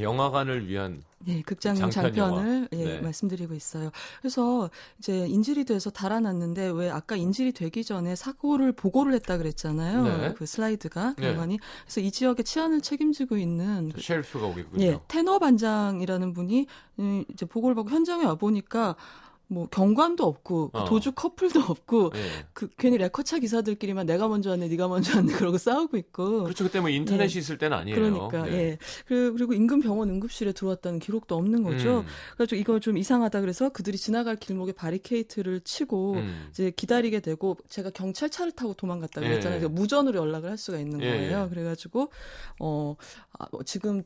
[0.00, 3.00] 영화관을 위한 예, 극장용 장편 장편을 예, 네.
[3.00, 3.90] 말씀드리고 있어요.
[4.20, 10.02] 그래서 이제 인질이 돼서 달아났는데 왜 아까 인질이 되기 전에 사고를 보고를 했다 그랬잖아요.
[10.04, 10.34] 네.
[10.34, 11.28] 그 슬라이드가 네.
[11.28, 11.58] 경관이.
[11.84, 14.84] 그래서 이 지역의 치안을 책임지고 있는 그 셰리프가 오겠군요.
[14.84, 16.66] 예, 테너 반장이라는 분이
[17.00, 18.94] 음, 이제 보고를 받고 현장에 와 보니까
[19.50, 20.84] 뭐 경관도 없고 어.
[20.84, 22.46] 도주 커플도 없고 예.
[22.52, 26.44] 그 괜히 레커차 기사들끼리만 내가 먼저 왔네, 네가 먼저 왔네 그러고 싸우고 있고.
[26.44, 26.64] 그렇죠.
[26.64, 27.96] 그때 뭐 인터넷이 있을 때는 아니에요.
[27.96, 28.52] 그러니까 네.
[28.52, 32.00] 예 그리고, 그리고 인근 병원 응급실에 들어왔다는 기록도 없는 거죠.
[32.00, 32.06] 음,
[32.36, 36.48] 그래서 이거 좀 이상하다 그래서 그들이 지나갈 길목에 바리케이트를 치고 음.
[36.50, 39.28] 이제 기다리게 되고 제가 경찰차를 타고 도망갔다 예.
[39.28, 39.60] 그랬잖아요.
[39.60, 41.44] 그러니까 무전으로 연락을 할 수가 있는 예, 거예요.
[41.44, 41.48] 예.
[41.48, 42.10] 그래가지고
[42.60, 42.96] 어
[43.38, 44.02] 아, 뭐 지금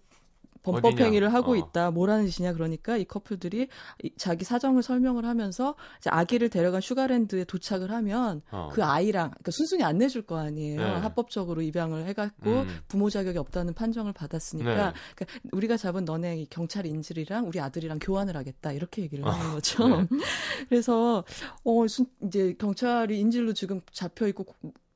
[0.64, 0.80] 어디냐?
[0.80, 1.56] 범법 행위를 하고 어.
[1.56, 1.90] 있다.
[1.90, 3.68] 뭐라는 짓이냐 그러니까 이 커플들이
[4.04, 8.70] 이- 자기 사정을 설명을 하면서 이제 아기를 데려간 슈가랜드에 도착을 하면 어.
[8.72, 10.78] 그 아이랑 그러니까 순순히 안 내줄 거 아니에요.
[10.80, 10.84] 네.
[11.00, 12.78] 합법적으로 입양을 해갖고 음.
[12.88, 14.92] 부모 자격이 없다는 판정을 받았으니까 네.
[15.16, 19.52] 그러니까 우리가 잡은 너네 이 경찰 인질이랑 우리 아들이랑 교환을 하겠다 이렇게 얘기를 하는 아,
[19.54, 19.88] 거죠.
[19.88, 20.06] 네.
[20.68, 21.24] 그래서
[21.64, 24.44] 어 순- 이제 경찰이 인질로 지금 잡혀 있고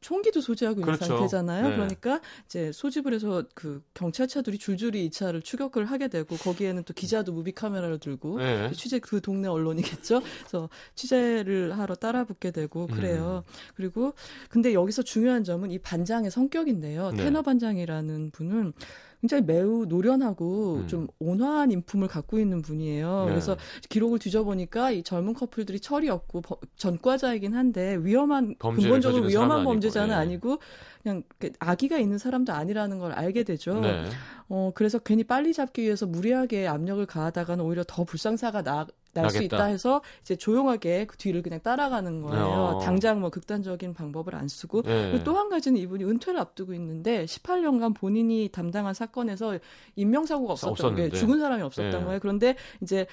[0.00, 1.04] 총기도 소지하고 있는 그렇죠.
[1.06, 1.68] 상태잖아요.
[1.68, 1.74] 네.
[1.74, 7.32] 그러니까 이제 소집을 해서 그 경찰차들이 줄줄이 이 차를 추격을 하게 되고 거기에는 또 기자도
[7.32, 8.70] 무비 카메라를 들고 네.
[8.72, 10.22] 취재 그 동네 언론이겠죠.
[10.40, 13.44] 그래서 취재를 하러 따라붙게 되고 그래요.
[13.46, 13.52] 음.
[13.74, 14.14] 그리고
[14.48, 17.10] 근데 여기서 중요한 점은 이 반장의 성격인데요.
[17.12, 17.24] 네.
[17.24, 18.72] 태너 반장이라는 분은
[19.20, 20.86] 굉장히 매우 노련하고 음.
[20.88, 23.24] 좀 온화한 인품을 갖고 있는 분이에요.
[23.26, 23.30] 네.
[23.30, 23.56] 그래서
[23.88, 29.70] 기록을 뒤져보니까 이 젊은 커플들이 철이 없고 버- 전과자이긴 한데 위험한 근본적으로 위험한 사람은 아니고,
[29.70, 30.14] 범죄자는 예.
[30.14, 30.58] 아니고
[31.02, 33.80] 그냥 그 아기가 있는 사람도 아니라는 걸 알게 되죠.
[33.80, 34.04] 네.
[34.48, 38.86] 어, 그래서 괜히 빨리 잡기 위해서 무리하게 압력을 가하다가는 오히려 더 불상사가 나,
[39.22, 39.42] 날 수.
[39.42, 42.44] 있다 해서 이제 조용하게 그 뒤를 그냥 따라가는 거예요.
[42.44, 42.78] 어.
[42.80, 44.82] 당장 뭐 극단적인 방법을 안 쓰고.
[44.82, 45.22] 네.
[45.24, 49.58] 또한 가지는 이분이 은퇴를 앞두고 있는데 18년간 본인이 담당한 사건에서
[49.96, 50.94] 인명사고가 없었던.
[50.96, 52.04] 게 죽은 사람이 없었던 네.
[52.04, 52.20] 거예요.
[52.20, 53.06] 그런데 이제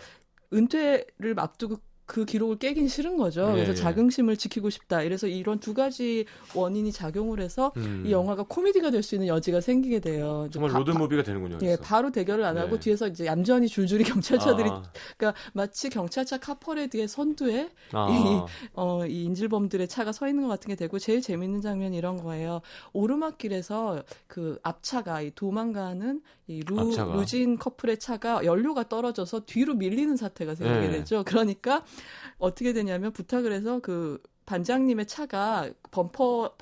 [0.54, 3.48] 은퇴를 앞두고 그 기록을 깨긴 싫은 거죠.
[3.52, 3.76] 예, 그래서 예.
[3.76, 5.04] 자긍심을 지키고 싶다.
[5.04, 8.04] 이래서 이런 두 가지 원인이 작용을 해서 음.
[8.06, 10.48] 이 영화가 코미디가 될 수 있는 여지가 생기게 돼요.
[10.52, 11.60] 정말 바- 로드무비가 되는군요.
[11.64, 11.78] 예.
[11.82, 12.80] 바로 대결을 안 하고 네.
[12.80, 14.84] 뒤에서 이제 얌전히 줄줄이 경찰차들이 아,
[15.18, 18.46] 그러니까 마치 경찰차 카퍼레드의 선두에 아.
[18.74, 22.62] 어, 이 인질범들의 차가 서 있는 것 같은 게 되고 제일 재밌는 장면이 이런 거예요.
[22.94, 27.14] 오르막길에서 그 앞차가 이 도망가는 이 루, 앞차가.
[27.16, 30.92] 루 진 커플의 차가 연료가 떨어져서 뒤로 밀리는 사태가 생기게 네.
[31.00, 31.24] 되죠.
[31.26, 31.84] 그러니까
[32.38, 36.58] 어떻게 되냐면 부탁을 해서 그 반장님의 차가 범퍼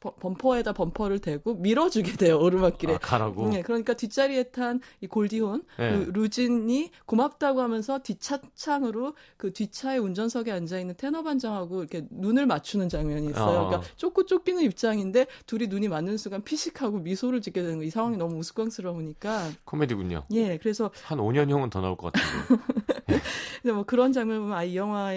[0.00, 2.94] 범퍼에다 범퍼를 대고 밀어주게 돼요 오르막길에.
[2.94, 3.48] 아, 가라고.
[3.48, 5.90] 네, 그러니까 뒷자리에 탄 이 골디혼 네.
[6.04, 12.88] 그 루진이 고맙다고 하면서 뒷차창으로 그 뒷차의 운전석에 앉아 있는 테너 반장하고 이렇게 눈을 맞추는
[12.88, 13.60] 장면이 있어요.
[13.60, 13.66] 어.
[13.68, 17.84] 그러니까 쫓고 쫓기는 입장인데 둘이 눈이 맞는 순간 피식하고 미소를 짓게 되는 거.
[17.84, 20.24] 이 상황이 너무 우스꽝스러우니까 코미디군요.
[20.32, 22.62] 예, 그래서 한 5년형은 더 나올 것 같은데.
[23.62, 25.12] 이제 뭐 그런 장면 보면 아 이 영화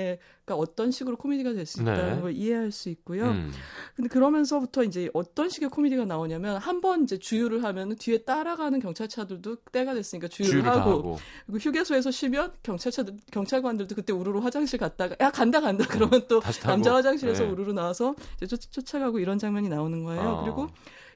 [0.47, 2.21] 가 어떤 식으로 코미디가 될 수 있다는 네.
[2.21, 3.25] 걸 이해할 수 있고요.
[3.25, 3.51] 음.
[3.97, 9.55] 근데 그러면서부터 이제 어떤 식의 코미디가 나오냐면 한 번 이제 주유를 하면 뒤에 따라가는 경찰차들도
[9.73, 11.17] 때가 됐으니까 주유를, 주유를 다 하고, 하고.
[11.47, 16.61] 그리고 휴게소에서 쉬면 경찰차들 경찰관들도 그때 우르르 화장실 갔다가 야 간다 간다 그러면 또 다시
[16.61, 16.71] 타고.
[16.71, 17.49] 남자 화장실에서 네.
[17.49, 20.21] 우르르 나와서 이제 쫓, 쫓아가고 이런 장면이 나오는 거예요.
[20.21, 20.41] 아.
[20.43, 20.69] 그리고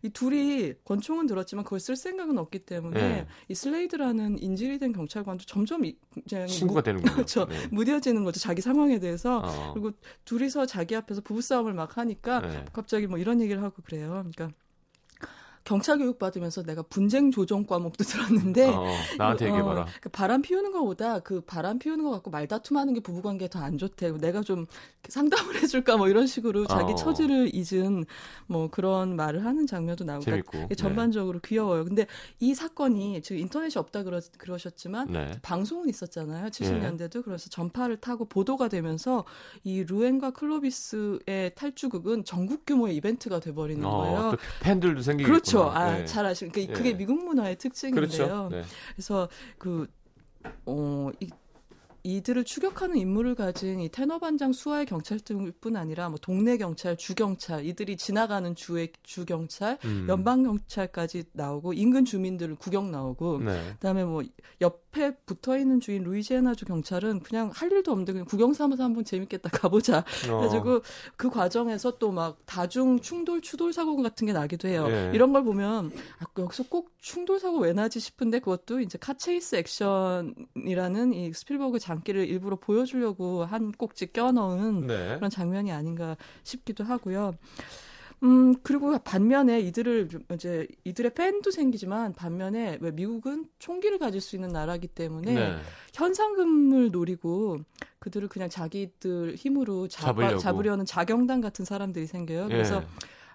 [0.03, 3.27] 이 둘이 권총은 들었지만 그걸 쓸 생각은 없기 때문에 네.
[3.49, 7.13] 이 슬레이드라는 인질이 된 경찰관도 점점 이- 굉장히 친구가 무, 되는군요.
[7.25, 7.45] 그렇죠.
[7.45, 7.67] 네.
[7.71, 9.73] 무뎌지는 거죠 자기 상황에 대해서 어.
[9.73, 9.91] 그리고
[10.25, 12.65] 둘이서 자기 앞에서 부부싸움을 막 하니까 네.
[12.73, 14.09] 갑자기 뭐 이런 얘기를 하고 그래요.
[14.31, 14.51] 그러니까
[15.63, 18.85] 경찰 교육 받으면서 내가 분쟁 조정 과목도 들었는데 어,
[19.17, 19.81] 나한테 얘기해 봐라.
[19.81, 23.61] 어, 그 바람 피우는 것보다 그 바람 피우는 것 갖고 말다툼하는 게 부부 관계에 더
[23.61, 24.11] 안 좋대.
[24.17, 24.65] 내가 좀
[25.07, 26.95] 상담을 해줄까 뭐 이런 식으로 자기 어.
[26.95, 28.05] 처지를 잊은
[28.47, 30.25] 뭐 그런 말을 하는 장면도 나오고.
[30.25, 31.85] 그러니까 전반적으로 귀여워요.
[31.85, 32.07] 근데
[32.39, 35.31] 이 사건이 지금 인터넷이 없다 그러, 그러셨지만 네.
[35.41, 36.45] 방송은 있었잖아요.
[36.45, 36.49] 예.
[36.49, 39.25] 70년대도 그래서 전파를 타고 보도가 되면서
[39.63, 44.17] 이 루엔과 클로비스의 탈주극은 전국 규모의 이벤트가 돼버리는 거예요.
[44.19, 45.39] 어, 또 팬들도 생기겠구나.
[45.59, 45.69] 그렇죠.
[45.69, 46.05] 아, 네.
[46.05, 46.51] 잘 아시는.
[46.51, 46.93] 그게, 그게 예.
[46.93, 48.01] 미국 문화의 특징인데요.
[48.01, 48.49] 그렇죠.
[48.51, 48.63] 네.
[48.95, 49.87] 그래서 그,
[50.65, 51.29] 어, 이,
[52.03, 57.63] 이들을 추격하는 임무를 가진 이 테너 반장 수하의 경찰들뿐 아니라 뭐 동네 경찰, 주 경찰,
[57.65, 60.07] 이들이 지나가는 주의 주 경찰, 음.
[60.09, 63.73] 연방 경찰까지 나오고 인근 주민들 구경 나오고 네.
[63.73, 64.23] 그다음에 뭐
[64.61, 69.05] 옆 에 붙어 있는 주인 루이지애나주 경찰은 그냥 할 일도 없는데 그냥 구경 삼아서 한번
[69.05, 69.99] 재밌겠다 가보자.
[69.99, 70.03] 어.
[70.37, 70.81] 그래가지고
[71.17, 74.85] 그 과정에서 또 막 다중 충돌 추돌 사고 같은 게 나기도 해요.
[74.89, 75.11] 예.
[75.13, 81.13] 이런 걸 보면 아, 여기서 꼭 충돌 사고 왜 나지 싶은데 그것도 이제 카체이스 액션이라는
[81.13, 85.15] 이 스필버그 장기를 일부러 보여주려고 한 꼭지 껴넣은 네.
[85.15, 87.33] 그런 장면이 아닌가 싶기도 하고요.
[88.23, 94.35] 음, 그리고 반면에 이들을, 좀 이제, 이들의 팬도 생기지만, 반면에, 왜 미국은 총기를 가질 수
[94.35, 95.55] 있는 나라기 때문에, 네.
[95.95, 97.57] 현상금을 노리고,
[97.99, 99.87] 그들을 그냥 자기들 힘으로.
[99.87, 102.47] 잡아, 잡으려는 자경단 같은 사람들이 생겨요.
[102.47, 102.87] 그래서 예.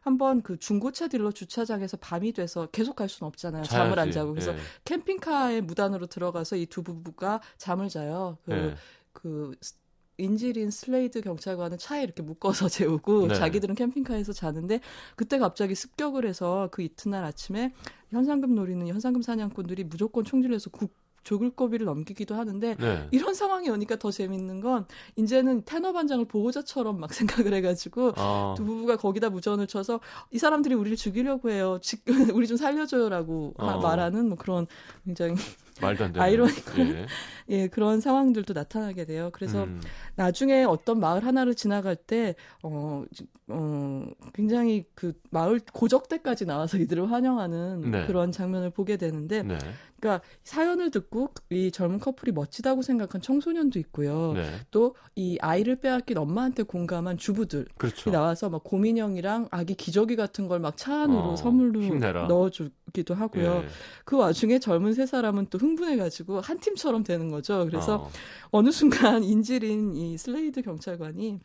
[0.03, 3.64] 한번 그 중고차 딜러 주차장에서 밤이 돼서 계속 갈 수는 없잖아요.
[3.64, 4.12] 잠을 안 자야지.
[4.12, 4.31] 자고.
[4.35, 4.59] 그래서 예.
[4.85, 8.38] 캠핑카의 무단으로 들어가서 이 두 부부가 잠을 자요.
[8.44, 8.75] 그, 예.
[9.12, 9.75] 그 스-
[10.18, 13.35] 인질인 슬레이드 경찰관은 차에 이렇게 묶어서 재우고 네.
[13.35, 14.81] 자기들은 캠핑카에서 자는데
[15.14, 17.72] 그때 갑자기 습격을 해서 그 이튿날 아침에
[18.11, 20.94] 현상금 노리는 현상금 사냥꾼들이 무조건 총질해서 죽을
[21.26, 23.09] 고비를 넘기기도 하는데 네.
[23.11, 27.12] 이런 상황이 오니까 더 재밌는 건 이제는 테너 반장을 보호자처럼 막
[27.44, 28.55] 생각을 해가지고 어.
[28.57, 29.98] 두 부부가 거기다 무전을 쳐서
[30.31, 31.81] 이 사람들이 우리를 죽이려고 해요.
[31.83, 31.98] 지-
[32.33, 33.81] 우리 좀 살려줘요라고 하- 어.
[33.81, 34.68] 말하는 뭐 그런
[35.05, 35.35] 굉장히
[35.80, 36.24] 말도 안 되는.
[36.24, 36.78] 아이러니컬.
[36.94, 37.06] 예.
[37.48, 39.30] 예 그런 상황들도 나타나게 돼요.
[39.32, 39.80] 그래서 음.
[40.16, 43.04] 나중에 어떤 마을 하나를 지나갈 때, 어,
[43.48, 48.06] 어, 굉장히 그 마을 고적대까지 나와서 이들을 환영하는 네.
[48.06, 49.58] 그런 장면을 보게 되는데, 네.
[50.00, 54.32] 그러니까 사연을 듣고 이 젊은 커플이 멋지다고 생각한 청소년도 있고요.
[54.34, 54.50] 네.
[54.70, 57.66] 또이 아이를 빼앗긴 엄마한테 공감한 주부들.
[57.78, 58.10] 그렇죠.
[58.10, 62.26] 나와서 막 고민형이랑 아기 기저귀 같은 걸 막 차 안으로 어, 선물로 힘내라.
[62.26, 63.62] 넣어주기도 하고요.
[63.64, 63.68] 예.
[64.04, 67.66] 그 와중에 젊은 세 사람은 또 흥분해가지고 한 팀처럼 되는 거죠.
[67.66, 68.11] 그래서 어.
[68.50, 71.40] 어느 순간 인질인 이 슬레이드 경찰관이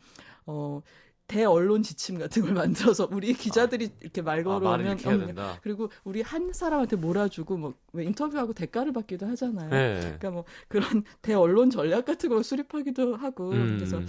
[0.46, 0.82] 어
[1.26, 2.52] 대언론 지침 같은 걸
[2.92, 5.56] 만들어서 우리 기자들이 이렇게 말 아, 걸어오면 해야 어.
[5.62, 9.70] 그리고 우리 한 사람한테 몰아주고 뭐왜 인터뷰하고 대가를 받기도 하잖아요.
[9.70, 10.00] 네.
[10.00, 13.76] 그러니까 뭐 그런 대언론 전략 같은 걸 수립하기도 하고 음.
[13.76, 14.00] 그래서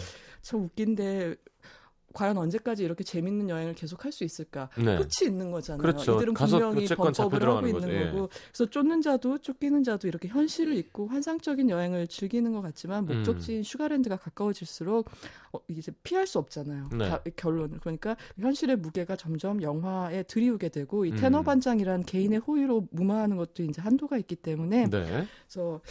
[0.42, 1.36] 참 웃긴데
[2.14, 4.70] 과연 언제까지 이렇게 재밌는 여행을 계속 할 수 있을까?
[4.78, 4.98] 네.
[4.98, 5.82] 끝이 있는 거잖아요.
[5.82, 6.18] 그렇죠.
[6.18, 7.92] 이들은 분명히 범법을 하고 있는 거죠.
[7.94, 8.06] 예.
[8.12, 13.16] 거고, 그래서 쫓는 자도 쫓기는 자도 이렇게 현실을 잊고 환상적인 여행을 즐기는 것 같지만 음.
[13.18, 15.10] 목적지인 슈가랜드가 가까워질수록
[15.54, 16.90] 어, 이제 피할 수 없잖아요.
[16.94, 17.10] 네.
[17.10, 21.18] 가- 결론을 그러니까 현실의 무게가 점점 영화에 들이우게 되고 이 음.
[21.18, 25.26] 테너 반장이란 개인의 호의로 무마하는 것도 이제 한도가 있기 때문에 네.
[25.48, 25.82] 그래서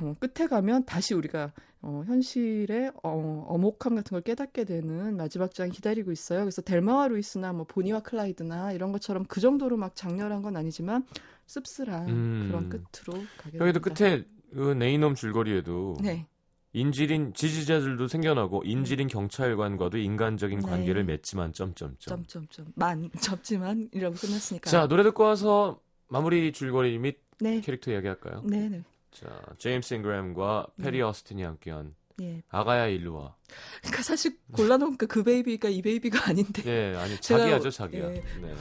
[0.00, 5.70] 어, 끝에 가면 다시 우리가 어, 현실의 어, 어목함 같은 걸 깨닫게 되는 마지막 장이
[5.70, 6.40] 기다리고 있어요.
[6.40, 11.06] 그래서 델마와 루이스나 뭐 보니와 클라이드나 이런 것처럼 그 정도로 막 장렬한 건 아니지만
[11.46, 12.46] 씁쓸한 음.
[12.46, 13.94] 그런 끝으로 가게 여기도 됩니다.
[13.94, 16.26] 끝에 그 네이놈 줄거리에도 네.
[16.72, 20.66] 인질인 지지자들도 생겨나고 인질인 경찰관과도 인간적인 네.
[20.70, 21.96] 관계를 맺지만 점점점.
[22.24, 24.70] 점점점 만 접지만이라고 끝났으니까.
[24.70, 27.60] 자 노래 듣고 와서 마무리 줄거리 및 네.
[27.60, 28.42] 캐릭터 이야기할까요?
[28.44, 28.82] 네, 네.
[29.10, 29.26] 자
[29.58, 32.42] 제임스 잉그램과 패티 오스틴이 함께한 예.
[32.50, 33.34] 아가야 일루와.
[33.80, 36.62] 그러니까 사실 골라놓으니까 그 baby가 이 baby가 아닌데.
[36.62, 38.10] 네 아니 자기야죠 자기야.
[38.10, 38.22] 예.
[38.42, 38.54] 네.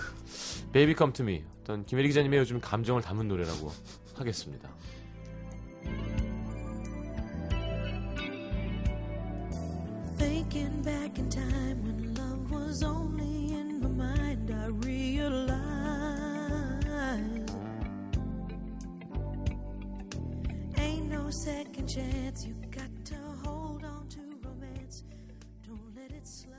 [0.71, 3.71] Baby Come to Me 어떤 김혜리 기자님의 요즘 감정을 담은 노래라고
[4.15, 4.69] 하겠습니다.
[10.17, 13.28] Thinking back in time when love was only
[21.89, 22.45] chance.
[22.45, 25.03] You got to hold on to romance.
[25.65, 26.55] Don't let it slide.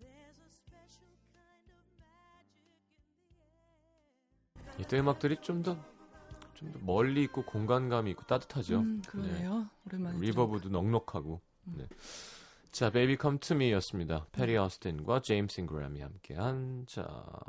[0.00, 2.82] There's a special kind of magic in
[3.38, 3.54] the
[4.74, 4.80] air.
[4.80, 5.76] 이때 음악들이 좀더
[6.54, 8.80] 좀더 멀리 있고 공간감이 있고 따뜻하죠.
[8.80, 9.68] 음, 그러네요.
[9.86, 10.18] 오랜만에.
[10.18, 11.40] reverb도 넉넉하고.
[11.76, 11.86] 네.
[12.74, 14.26] 자, Baby Come to Me였습니다.
[14.32, 17.06] 패티 오스틴과 제임스 잉그램이 함께한 자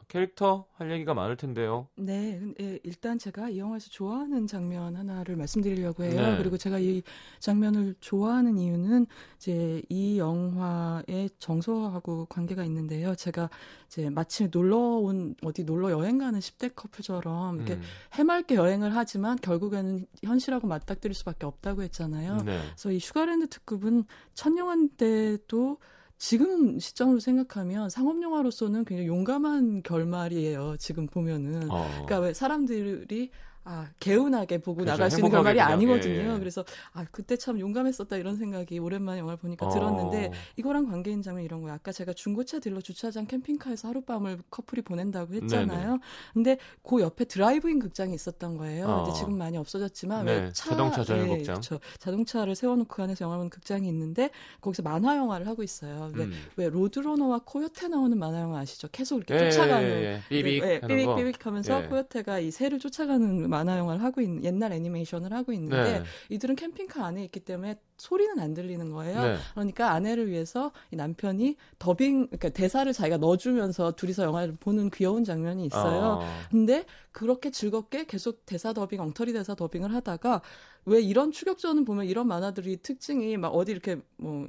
[0.08, 1.88] 캐릭터 할 얘기가 많을 텐데요.
[1.96, 6.22] 네, 예, 일단 제가 이 영화에서 좋아하는 장면 하나를 말씀드리려고 해요.
[6.22, 6.38] 네.
[6.38, 7.02] 그리고 제가 이
[7.40, 9.08] 장면을 좋아하는 이유는
[9.38, 13.16] 이제 이 영화의 정서하고 관계가 있는데요.
[13.16, 13.50] 제가
[13.88, 17.82] 이제 마침 놀러 온 어디 놀러 여행 가는 10대 커플처럼 이렇게 음,
[18.14, 22.44] 해맑게 여행을 하지만 결국에는 현실하고 맞닥뜨릴 수밖에 없다고 했잖아요.
[22.46, 22.60] 네.
[22.64, 24.04] 그래서 이 슈가랜드 특급은
[24.36, 25.15] 천년한 때
[25.48, 25.78] 도
[26.18, 30.78] 지금 시점으로 생각하면 상업 영화로서는 굉장히 용감한 결말이에요.
[30.78, 31.70] 지금 보면은.
[31.70, 31.86] 어.
[32.06, 33.32] 그러니까 왜 사람들이
[33.68, 34.92] 아 개운하게 보고 그렇죠.
[34.92, 36.14] 나갈 수 있는 결말이 그냥, 아니거든요.
[36.14, 36.40] 예, 예.
[36.40, 39.70] 그래서 아 그때 참 용감했었다 이런 생각이 오랜만에 영화를 보니까 어.
[39.70, 41.74] 들었는데 이거랑 관계 있는 장면 이런 거예요.
[41.74, 46.00] 아까 제가 중고차 딜러 주차장 캠핑카에서 하룻밤을 커플이 보낸다고 했잖아요.
[46.34, 48.86] 근데 그 옆에 드라이브인 극장이 있었던 거예요.
[48.86, 49.04] 어.
[49.04, 51.56] 근데 지금 많이 없어졌지만 네, 왜 차, 자동차 전용 예, 극장.
[51.56, 51.80] 그렇죠.
[51.98, 54.30] 자동차를 세워놓고 그 안에서 영화 보는 극장이 있는데
[54.62, 56.12] 거기서 만화 영화를 하고 있어요.
[56.16, 56.34] 음.
[56.56, 58.90] 왜 로드러너와 코요테 나오는 만화 영화 아시죠?
[58.92, 60.22] 계속 이렇게 예, 쫓아가는 예, 예.
[60.30, 61.16] 삐빅 네, 하는 거.
[61.16, 61.88] 삐빅 하면서 예.
[61.88, 66.04] 코요테가 이 새를 쫓아가는 만화 영화를 하고 있는 옛날 애니메이션을 하고 있는데 네.
[66.30, 69.22] 이들은 캠핑카 안에 있기 때문에 소리는 안 들리는 거예요.
[69.22, 69.38] 네.
[69.54, 75.66] 그러니까 아내를 위해서 이 남편이 더빙 그러니까 대사를 자기가 넣어주면서 둘이서 영화를 보는 귀여운 장면이
[75.66, 76.20] 있어요.
[76.22, 76.28] 어.
[76.52, 80.42] 근데 그렇게 즐겁게 계속 대사 더빙, 엉터리 대사 더빙을 하다가
[80.86, 84.48] 왜 이런 추격전은 보면 이런 만화들이 특징이 막 어디 이렇게 뭐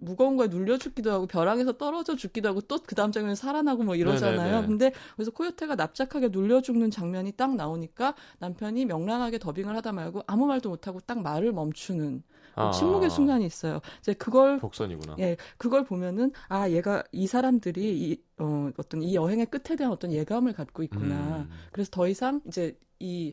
[0.00, 3.96] 무거운 거에 눌려 죽기도 하고 벼랑에서 떨어져 죽기도 하고 또 그 다음 장면에 살아나고 뭐
[3.96, 4.36] 이러잖아요.
[4.36, 4.66] 네네네.
[4.66, 10.46] 근데 그래서 코요테가 납작하게 눌려 죽는 장면이 딱 나오니까 남편이 명랑하게 더빙을 하다 말고 아무
[10.46, 12.22] 말도 못하고 딱 말을 멈추는
[12.56, 12.70] 아.
[12.70, 13.80] 침묵의 순간이 있어요.
[14.00, 15.16] 이제 그걸 복선이구나.
[15.18, 20.12] 예, 그걸 보면은 아 얘가 이 사람들이 이 어, 어떤 이 여행의 끝에 대한 어떤
[20.12, 21.14] 예감을 갖고 있구나.
[21.38, 21.50] 음.
[21.72, 23.32] 그래서 더 이상 이제 이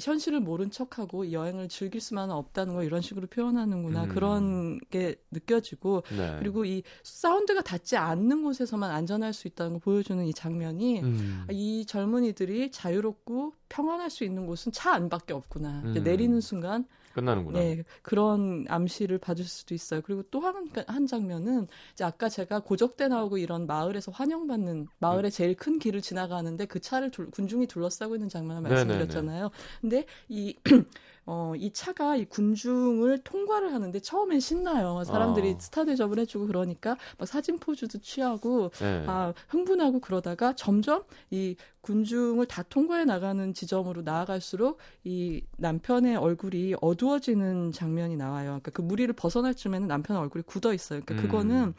[0.00, 4.08] 현실을 모른 척하고 이 여행을 즐길 수만은 없다는 걸 이런 식으로 표현하는구나 음.
[4.08, 6.36] 그런 게 느껴지고 네.
[6.40, 11.46] 그리고 이 사운드가 닿지 않는 곳에서만 안전할 수 있다는 걸 보여주는 이 장면이 음.
[11.50, 15.82] 이 젊은이들이 자유롭고 평안할 수 있는 곳은 차 안밖에 없구나.
[15.84, 16.02] 음.
[16.02, 17.58] 내리는 순간 끝나는구나.
[17.58, 20.00] 네, 그런 암시를 받을 수도 있어요.
[20.02, 25.54] 그리고 또 한 한 장면은 이제 아까 제가 고적대 나오고 이런 마을에서 환영받는 마을의 제일
[25.56, 28.74] 큰 길을 지나가는데 그 차를 둘- 군중이 둘러싸고 있는 장면을 네네네.
[28.74, 29.50] 말씀드렸잖아요.
[29.80, 30.56] 근데 이
[31.30, 35.04] 어, 이 차가 이 군중을 통과를 하는데 처음엔 신나요.
[35.04, 35.58] 사람들이 어.
[35.60, 39.04] 스타 대접을 해주고 그러니까 막 사진 포즈도 취하고 네.
[39.06, 47.72] 아, 흥분하고 그러다가 점점 이 군중을 다 통과해 나가는 지점으로 나아갈수록 이 남편의 얼굴이 어두워지는
[47.72, 48.46] 장면이 나와요.
[48.46, 51.02] 그러니까 그 무리를 벗어날 쯤에는 남편의 얼굴이 굳어 있어요.
[51.04, 51.28] 그러니까 음.
[51.28, 51.74] 그거는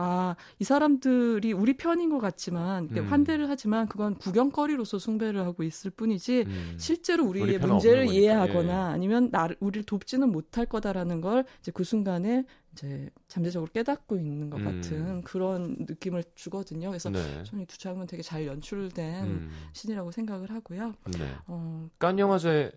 [0.00, 3.06] 아, 이 사람들이 우리 편인 것 같지만 음.
[3.08, 6.76] 환대를 하지만 그건 구경거리로서 숭배를 하고 있을 뿐이지 음.
[6.78, 8.06] 실제로 우리 우리의 편은 문제를.
[8.06, 14.50] 이해하거나 아니면 나를 우리를 돕지는 못할 거다라는 걸 이제 그 순간에 이제 잠재적으로 깨닫고 있는
[14.50, 14.64] 것 음.
[14.66, 16.90] 같은 그런 느낌을 주거든요.
[16.90, 17.42] 그래서 네.
[17.42, 19.50] 저는 이두 장면 되게 잘 연출된 음.
[19.72, 20.94] 신이라고 생각을 하고요.
[21.18, 21.34] 네.
[21.48, 22.70] 어, 칸 영화제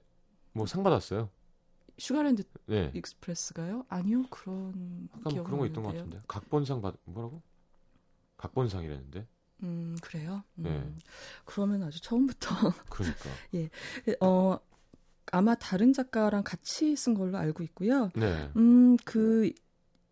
[0.53, 1.29] 뭐 상 받았어요.
[1.97, 2.91] 슈가랜드 네.
[2.93, 3.85] Express가요?
[3.89, 5.93] 아니요, 그런 뭐 기억은 그런 거 있던 것.
[5.95, 6.21] 같은데.
[6.27, 7.41] 각본상 받 뭐라고?
[8.37, 9.27] 각본상이랬는데.
[9.63, 10.43] 음, 그래요.
[10.57, 10.95] 음, 네.
[11.45, 12.49] 그러면 아주 처음부터
[12.89, 13.29] 그러니까.
[14.19, 14.59] 어
[15.31, 18.09] 아마 다른 작가랑 같이 쓴 걸로 알고 있고요.
[18.15, 18.49] 네.
[18.55, 19.51] 음, 그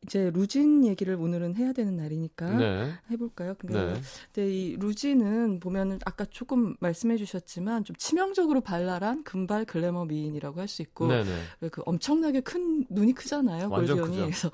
[0.04, 2.92] 이제 루진 얘기를 오늘은 해야 되는 날이니까 네.
[3.12, 3.54] 해볼까요?
[3.60, 4.02] 그러니까 네.
[4.34, 10.70] 근데 이 루지는 보면은 아까 조금 말씀해 주셨지만 좀 치명적으로 발랄한 금발 글래머 미인이라고 할
[10.70, 11.32] 수 있고 네, 네.
[11.62, 13.70] 왜그 엄청나게 큰 눈이 크잖아요.
[13.70, 14.18] 골디언이.
[14.18, 14.52] 그래서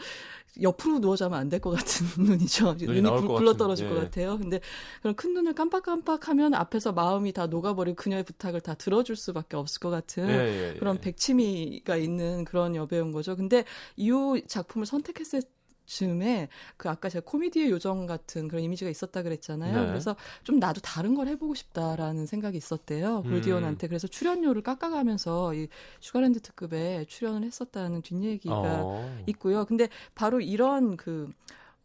[0.61, 2.73] 옆으로 누워 자면 안 될 것 같은 눈이죠.
[2.79, 3.89] 눈이 굴- 것 굴러 떨어질 예.
[3.89, 4.37] 것 같아요.
[4.37, 4.59] 근데
[5.01, 9.89] 그런 큰 눈을 깜빡깜빡하면 앞에서 마음이 다 녹아버리고 그녀의 부탁을 다 들어줄 수밖에 없을 것
[9.89, 10.79] 같은 예, 예, 예.
[10.79, 13.35] 그런 백치미가 있는 그런 여배우인 거죠.
[13.35, 13.65] 근데
[13.97, 14.11] 이
[14.47, 15.41] 작품을 선택했을
[15.85, 19.81] 즈음에 그 아까 제가 코미디의 요정 같은 그런 이미지가 있었다 그랬잖아요.
[19.81, 19.87] 네.
[19.87, 23.23] 그래서 좀 나도 다른 걸 해보고 싶다라는 생각이 있었대요.
[23.25, 23.31] 음.
[23.31, 25.67] 골디 혼한테 그래서 출연료를 깎아가면서 이
[25.99, 29.23] 슈가랜드 특급에 출연을 했었다는 뒷얘기가 어.
[29.27, 29.65] 있고요.
[29.65, 31.31] 근데 바로 이런 그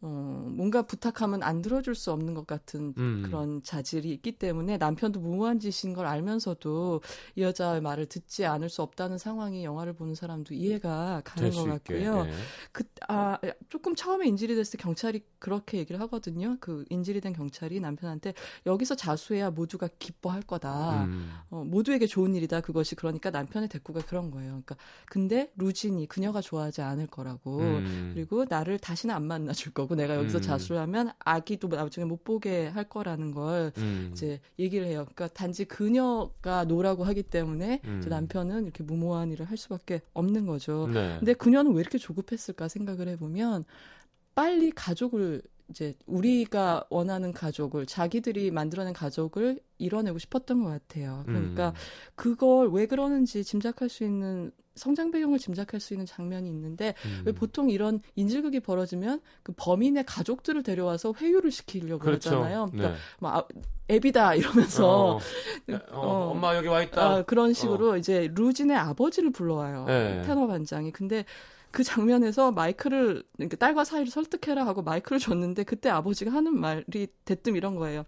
[0.03, 3.21] 어, 뭔가 부탁하면 안 들어줄 수 없는 것 같은 음.
[3.23, 7.01] 그런 자질이 있기 때문에 남편도 무모한 짓인 걸 알면서도
[7.35, 11.65] 이 여자의 말을 듣지 않을 수 없다는 상황이 영화를 보는 사람도 이해가 가는 될 것.
[11.69, 12.25] 같고요.
[12.25, 12.31] 예.
[12.71, 13.37] 그, 아,
[13.69, 16.57] 조금 처음에 인질이 됐을 때 경찰이 그렇게 얘기를 하거든요.
[16.59, 18.33] 그 인질이 된 경찰이 남편한테
[18.65, 21.03] 여기서 자수해야 모두가 기뻐할 거다.
[21.05, 21.31] 음.
[21.51, 22.61] 어, 모두에게 좋은 일이다.
[22.61, 24.49] 그것이 그러니까 남편의 대꾸가 그런 거예요.
[24.49, 27.59] 그러니까 근데 루진이 그녀가 좋아하지 않을 거라고.
[27.59, 28.11] 음.
[28.15, 30.41] 그리고 나를 다시는 안 만나줄 거고 내가 여기서 음.
[30.41, 34.09] 자수를 하면 아기도 나중에 못 보게 할 거라는 걸 음.
[34.11, 35.05] 이제 얘기를 해요.
[35.13, 38.03] 그러니까 단지 그녀가 no라고 하기 때문에 음.
[38.07, 40.87] 남편은 이렇게 무모한 일을 할 수밖에 없는 거죠.
[40.93, 41.17] 네.
[41.19, 43.65] 근데 그녀는 왜 이렇게 조급했을까 생각을 해보면
[44.35, 51.23] 빨리 가족을 이제 우리가 원하는 가족을 자기들이 만들어낸 가족을 이뤄내고 싶었던 것 같아요.
[51.25, 51.73] 그러니까 음.
[52.15, 57.23] 그걸 왜 그러는지 짐작할 수 있는 성장 배경을 짐작할 수 있는 장면이 있는데 음.
[57.25, 62.29] 왜 보통 이런 인질극이 벌어지면 그 범인의 가족들을 데려와서 회유를 시키려고 그렇죠.
[62.29, 62.67] 그러잖아요.
[62.67, 62.97] 그러니까 네.
[63.19, 63.47] 막 아,
[63.89, 65.19] 애비다 이러면서 어,
[65.69, 66.31] 어, 어.
[66.31, 67.01] 엄마 여기 와 있다.
[67.03, 69.85] 아, 그런 식으로 이제 루진의 아버지를 불러와요.
[69.85, 70.21] 네.
[70.25, 70.91] 테너 반장이.
[70.91, 71.25] 근데
[71.71, 77.55] 그 장면에서 마이크를 그러니까 딸과 사이를 설득해라 하고 마이크를 줬는데 그때 아버지가 하는 말이 대뜸
[77.55, 78.05] 이런 거예요.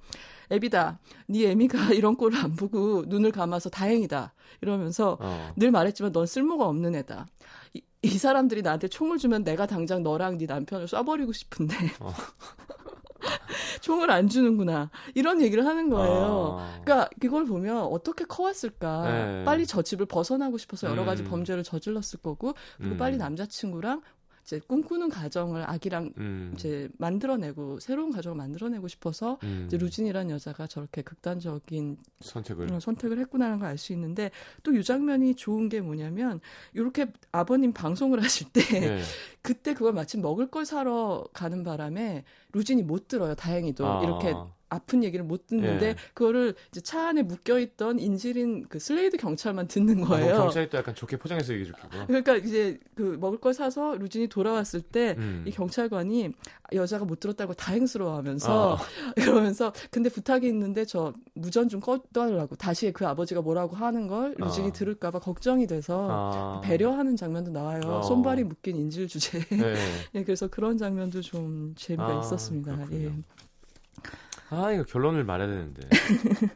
[0.51, 4.33] 애비다, 네 애미가 이런 꼴을 안 보고 눈을 감아서 다행이다.
[4.61, 5.53] 이러면서 어.
[5.55, 7.27] 늘 말했지만 넌 쓸모가 없는 애다.
[7.73, 12.13] 이, 이 사람들이 나한테 총을 주면 내가 당장 너랑 네 남편을 쏴버리고 싶은데 어.
[13.81, 14.89] 총을 안 주는구나.
[15.15, 16.57] 이런 얘기를 하는 거예요.
[16.59, 16.81] 아.
[16.83, 19.03] 그러니까 이걸 보면 어떻게 커왔을까?
[19.03, 19.43] 네.
[19.43, 21.29] 빨리 저 집을 벗어나고 싶어서 여러 가지 음.
[21.29, 22.97] 범죄를 저질렀을 거고 그리고 음.
[22.97, 24.01] 빨리 남자친구랑
[24.43, 26.51] 이제 꿈꾸는 가정을 아기랑 음.
[26.55, 29.63] 이제 만들어내고 새로운 가정을 만들어내고 싶어서 음.
[29.67, 34.31] 이제 루진이라는 여자가 저렇게 극단적인 선택을 그런 선택을 했구나라는 걸 알 수 있는데
[34.63, 36.41] 또 이 장면이 좋은 게 뭐냐면
[36.73, 39.01] 이렇게 아버님 방송을 하실 때 네.
[39.41, 42.23] 그때 그걸 마침 먹을 걸 사러 가는 바람에
[42.53, 43.35] 루진이 못 들어요.
[43.35, 44.03] 다행히도 아.
[44.03, 44.33] 이렇게
[44.73, 45.95] 아픈 얘기를 못 듣는데 예.
[46.13, 50.25] 그거를 이제 차 안에 묶여 있던 인질인 그 슬레이드 경찰만 듣는 아, 거예요.
[50.27, 52.05] 그럼 경찰이 또 약간 좋게 포장해서 얘기해 줬겠구나.
[52.07, 55.43] 그러니까 이제 그 먹을 걸 사서 루진이 돌아왔을 때 음.
[55.47, 56.31] 이 경찰관이
[56.73, 59.13] 여자가 못 들었다고 다행스러워하면서 아.
[59.15, 64.69] 그러면서 근데 부탁이 있는데 저 무전 좀 꺼달라고 다시 그 아버지가 뭐라고 하는 걸 루진이
[64.69, 64.71] 아.
[64.71, 66.61] 들을까봐 걱정이 돼서 아.
[66.61, 67.81] 배려하는 장면도 나와요.
[67.85, 68.01] 어.
[68.01, 69.39] 손발이 묶인 인질 주제.
[69.49, 69.75] 네.
[70.15, 72.75] 예, 그래서 그런 장면도 좀 재미가 아, 있었습니다.
[72.75, 73.07] 그렇군요.
[73.07, 73.11] 예.
[74.53, 75.87] 아 이거 결론을 말해야 되는데.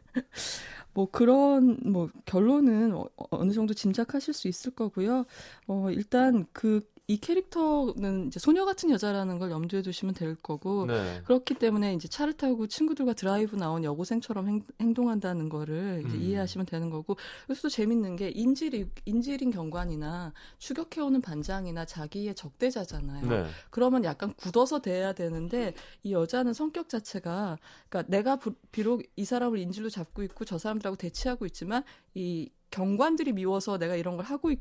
[0.94, 5.26] 뭐 그런 뭐 결론은 어, 어느 정도 짐작하실 수 있을 거고요.
[5.68, 11.22] 어 일단 그 이 캐릭터는 이제 소녀 같은 여자라는 걸 염두에 두시면 될 거고 네.
[11.24, 16.22] 그렇기 때문에 이제 차를 타고 친구들과 드라이브 나온 여고생처럼 행, 동한다는 거를 음.
[16.22, 23.26] 이해하시면 되는 거고 그래서 또 재밌는 게 인질이 인질인 경관이나 추격해오는 반장이나 자기의 적대자잖아요.
[23.26, 23.46] 네.
[23.70, 29.60] 그러면 약간 굳어서 대해야 되는데 이 여자는 성격 자체가 그러니까 내가 부- 비록 이 사람을
[29.60, 31.84] 인질로 잡고 있고 저 사람들하고 대치하고 있지만
[32.16, 34.60] 이 경관들이 미워서 내가 이런 걸 하고 있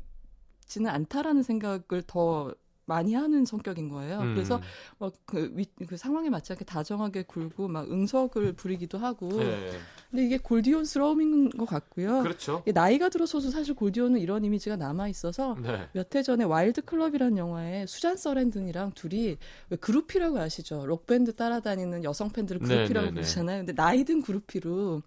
[0.67, 2.53] 지는 않다라는 생각을 더
[2.87, 4.19] 많이 하는 성격인 거예요.
[4.21, 4.33] 음.
[4.33, 4.61] 그래서
[4.97, 9.27] 막그 그 상황에 맞지 않게 다정하게 굴고 막 응석을 부리기도 하고.
[9.27, 9.71] 네.
[10.09, 12.23] 근데 이게 골디 혼스러움인 것 같고요.
[12.23, 12.63] 그렇죠.
[12.73, 15.89] 나이가 들어서도 사실 골디 혼은 이런 이미지가 남아 있어서 네.
[15.91, 19.37] 몇해 전에 와일드 클럽이라는 영화에 수잔 서랜든이랑 둘이
[19.69, 20.85] 왜 groupie라고 아시죠?
[20.85, 23.15] 록 밴드 따라다니는 여성 팬들을 네, groupie라고 네, 네.
[23.15, 23.57] 부르잖아요.
[23.59, 25.01] 근데 나이 든 groupie로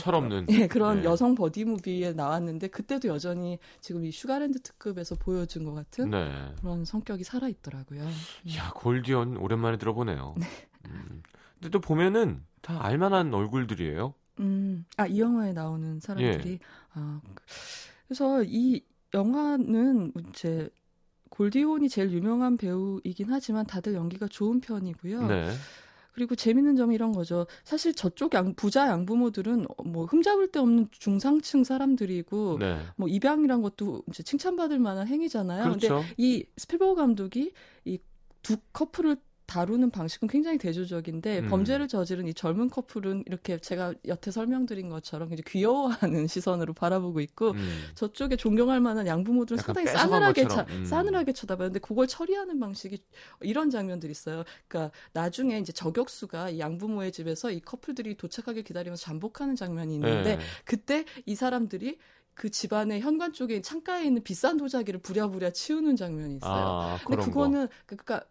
[0.00, 0.46] 철없는.
[0.50, 1.04] 예, 그런 네.
[1.04, 6.54] 여성 버디 무비에 나왔는데 그때도 여전히 지금 이 슈가랜드 특급에서 보여준 것 같은 네.
[6.60, 8.02] 그런 성격이 살아 있더라고요.
[8.56, 10.34] 야 골디 혼 오랜만에 들어보네요.
[10.86, 11.22] 음.
[11.54, 14.14] 근데 또 보면은 다 알만한 얼굴들이에요.
[14.40, 16.52] 음, 아, 이 영화에 나오는 사람들이.
[16.52, 16.58] 예.
[16.92, 17.20] 아,
[18.06, 18.82] 그래서 이
[19.14, 20.68] 영화는 이제
[21.30, 25.26] 골디온이 제일 유명한 배우이긴 하지만 다들 연기가 좋은 편이고요.
[25.26, 25.50] 네.
[26.16, 27.46] 그리고 재밌는 점이 이런 거죠.
[27.62, 32.80] 사실 저쪽 양, 부자 양부모들은 뭐 흠잡을 데 없는 중상층 사람들이고 네.
[32.96, 35.72] 뭐 입양이란 것도 이제 칭찬받을 만한 행위잖아요.
[35.72, 36.04] 근데 그렇죠.
[36.16, 37.52] 이 스필버그 감독이
[37.84, 37.98] 이
[38.46, 39.16] 두 커플을
[39.46, 41.48] 다루는 방식은 굉장히 대조적인데 음.
[41.48, 47.52] 범죄를 저지른 이 젊은 커플은 이렇게 제가 여태 설명드린 것처럼 이제 귀여워하는 시선으로 바라보고 있고
[47.52, 47.84] 음.
[47.94, 50.66] 저쪽에 존경할 만한 양부모들은 상당히 싸늘하게 차.
[50.70, 50.84] 음.
[50.84, 51.68] 싸늘하게 쳐다봐요.
[51.68, 52.98] 근데 그걸 처리하는 방식이
[53.42, 54.44] 이런 장면들이 있어요.
[54.66, 60.42] 그러니까 나중에 이제 저격수가 이 양부모의 집에서 이 커플들이 도착하길 기다리면서 잠복하는 장면이 있는데 네.
[60.64, 61.98] 그때 이 사람들이
[62.34, 66.52] 그 집안의 현관 쪽에 창가에 있는 비싼 도자기를 부랴부랴 치우는 장면이 있어요.
[66.52, 68.24] 아, 근데 그거는 그러니까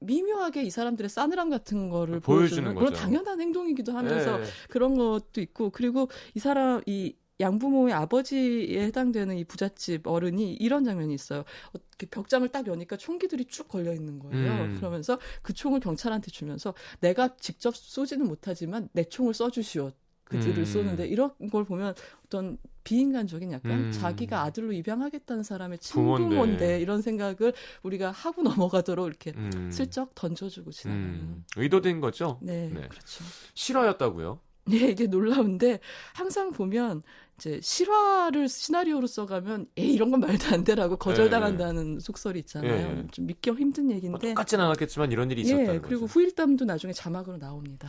[0.00, 3.02] 미묘하게 이 사람들의 싸늘함 같은 거를 보여주는 보여주는 그런 거죠.
[3.02, 3.98] 당연한 행동이기도 거.
[3.98, 4.44] 하면서 네.
[4.68, 11.14] 그런 것도 있고 그리고 이 사람 이 양부모의 아버지에 해당되는 이 부잣집 어른이 이런 장면이
[11.14, 11.44] 있어요.
[11.72, 14.64] 이렇게 벽장을 딱 여니까 총기들이 쭉 걸려 있는 거예요.
[14.64, 14.76] 음.
[14.76, 19.92] 그러면서 그 총을 경찰한테 주면서 내가 직접 쏘지는 못하지만 내 총을 써주시오.
[20.24, 20.64] 그들을 음.
[20.64, 21.94] 쏘는데 이런 걸 보면
[22.26, 23.92] 어떤 비인간적인 약간 음.
[23.92, 26.22] 자기가 아들로 입양하겠다는 사람의 부모인데.
[26.22, 27.52] 친부모인데 이런 생각을
[27.82, 29.70] 우리가 하고 넘어가도록 이렇게 음.
[29.72, 31.04] 슬쩍 던져주고 지나가는.
[31.06, 31.44] 음.
[31.56, 32.38] 의도된 거죠?
[32.42, 32.88] 네, 네.
[32.88, 33.24] 그렇죠.
[33.54, 34.40] 실화였다고요?
[34.66, 35.80] 네, 이게 놀라운데
[36.14, 37.02] 항상 보면
[37.36, 42.98] 이제 실화를 시나리오로 써가면 에 이런 건 말도 안 되라고 거절당한다는 속설이 있잖아요.
[42.98, 43.06] 예.
[43.10, 44.28] 좀 믿기 힘든 뭐 얘기인데.
[44.28, 46.12] 똑같진 않았겠지만 이런 일이 있었다는 예, 그리고 거죠.
[46.12, 47.88] 후일담도 나중에 자막으로 나옵니다.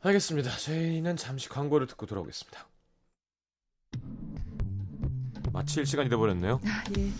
[0.00, 0.56] 알겠습니다.
[0.56, 2.66] 저희는 잠시 광고를 듣고 돌아오겠습니다.
[5.52, 6.60] 마칠 시간이 돼버렸네요.
[6.64, 7.10] 아, 예.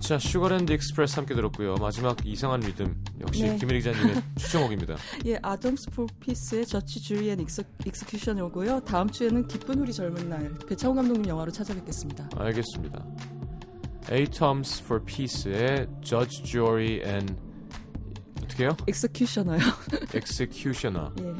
[0.00, 1.76] 자, Sugarland Express 함께 들었고요.
[1.76, 3.56] 마지막 이상한 리듬 역시 네.
[3.56, 4.96] 김혜리 기자님의 추천곡입니다.
[5.24, 8.80] 예, 아덤스 포 피스의 저치 주리앤 익스, 익스큐션이고요.
[8.80, 12.28] 다음 주에는 기쁜 우리 젊은 날 배창호 감독님 영화로 찾아뵙겠습니다.
[12.36, 13.02] 알겠습니다.
[14.12, 17.34] Atoms for Peace의 Judge, Jury and
[18.44, 18.76] 어떻게요?
[18.86, 19.58] 익스큐셔너요.
[20.14, 21.10] Executioner.
[21.20, 21.22] 예.
[21.24, 21.38] 네.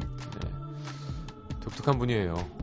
[1.61, 2.54] 독특한 분이에요.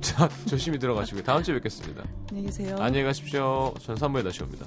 [0.00, 1.22] 자, 조심히 들어가시고요.
[1.22, 2.04] 다음 주에 뵙겠습니다.
[2.30, 2.76] 안녕히 계세요.
[2.80, 3.74] 안녕히 가십시오.
[3.80, 4.66] 전 3부에 다시 옵니다.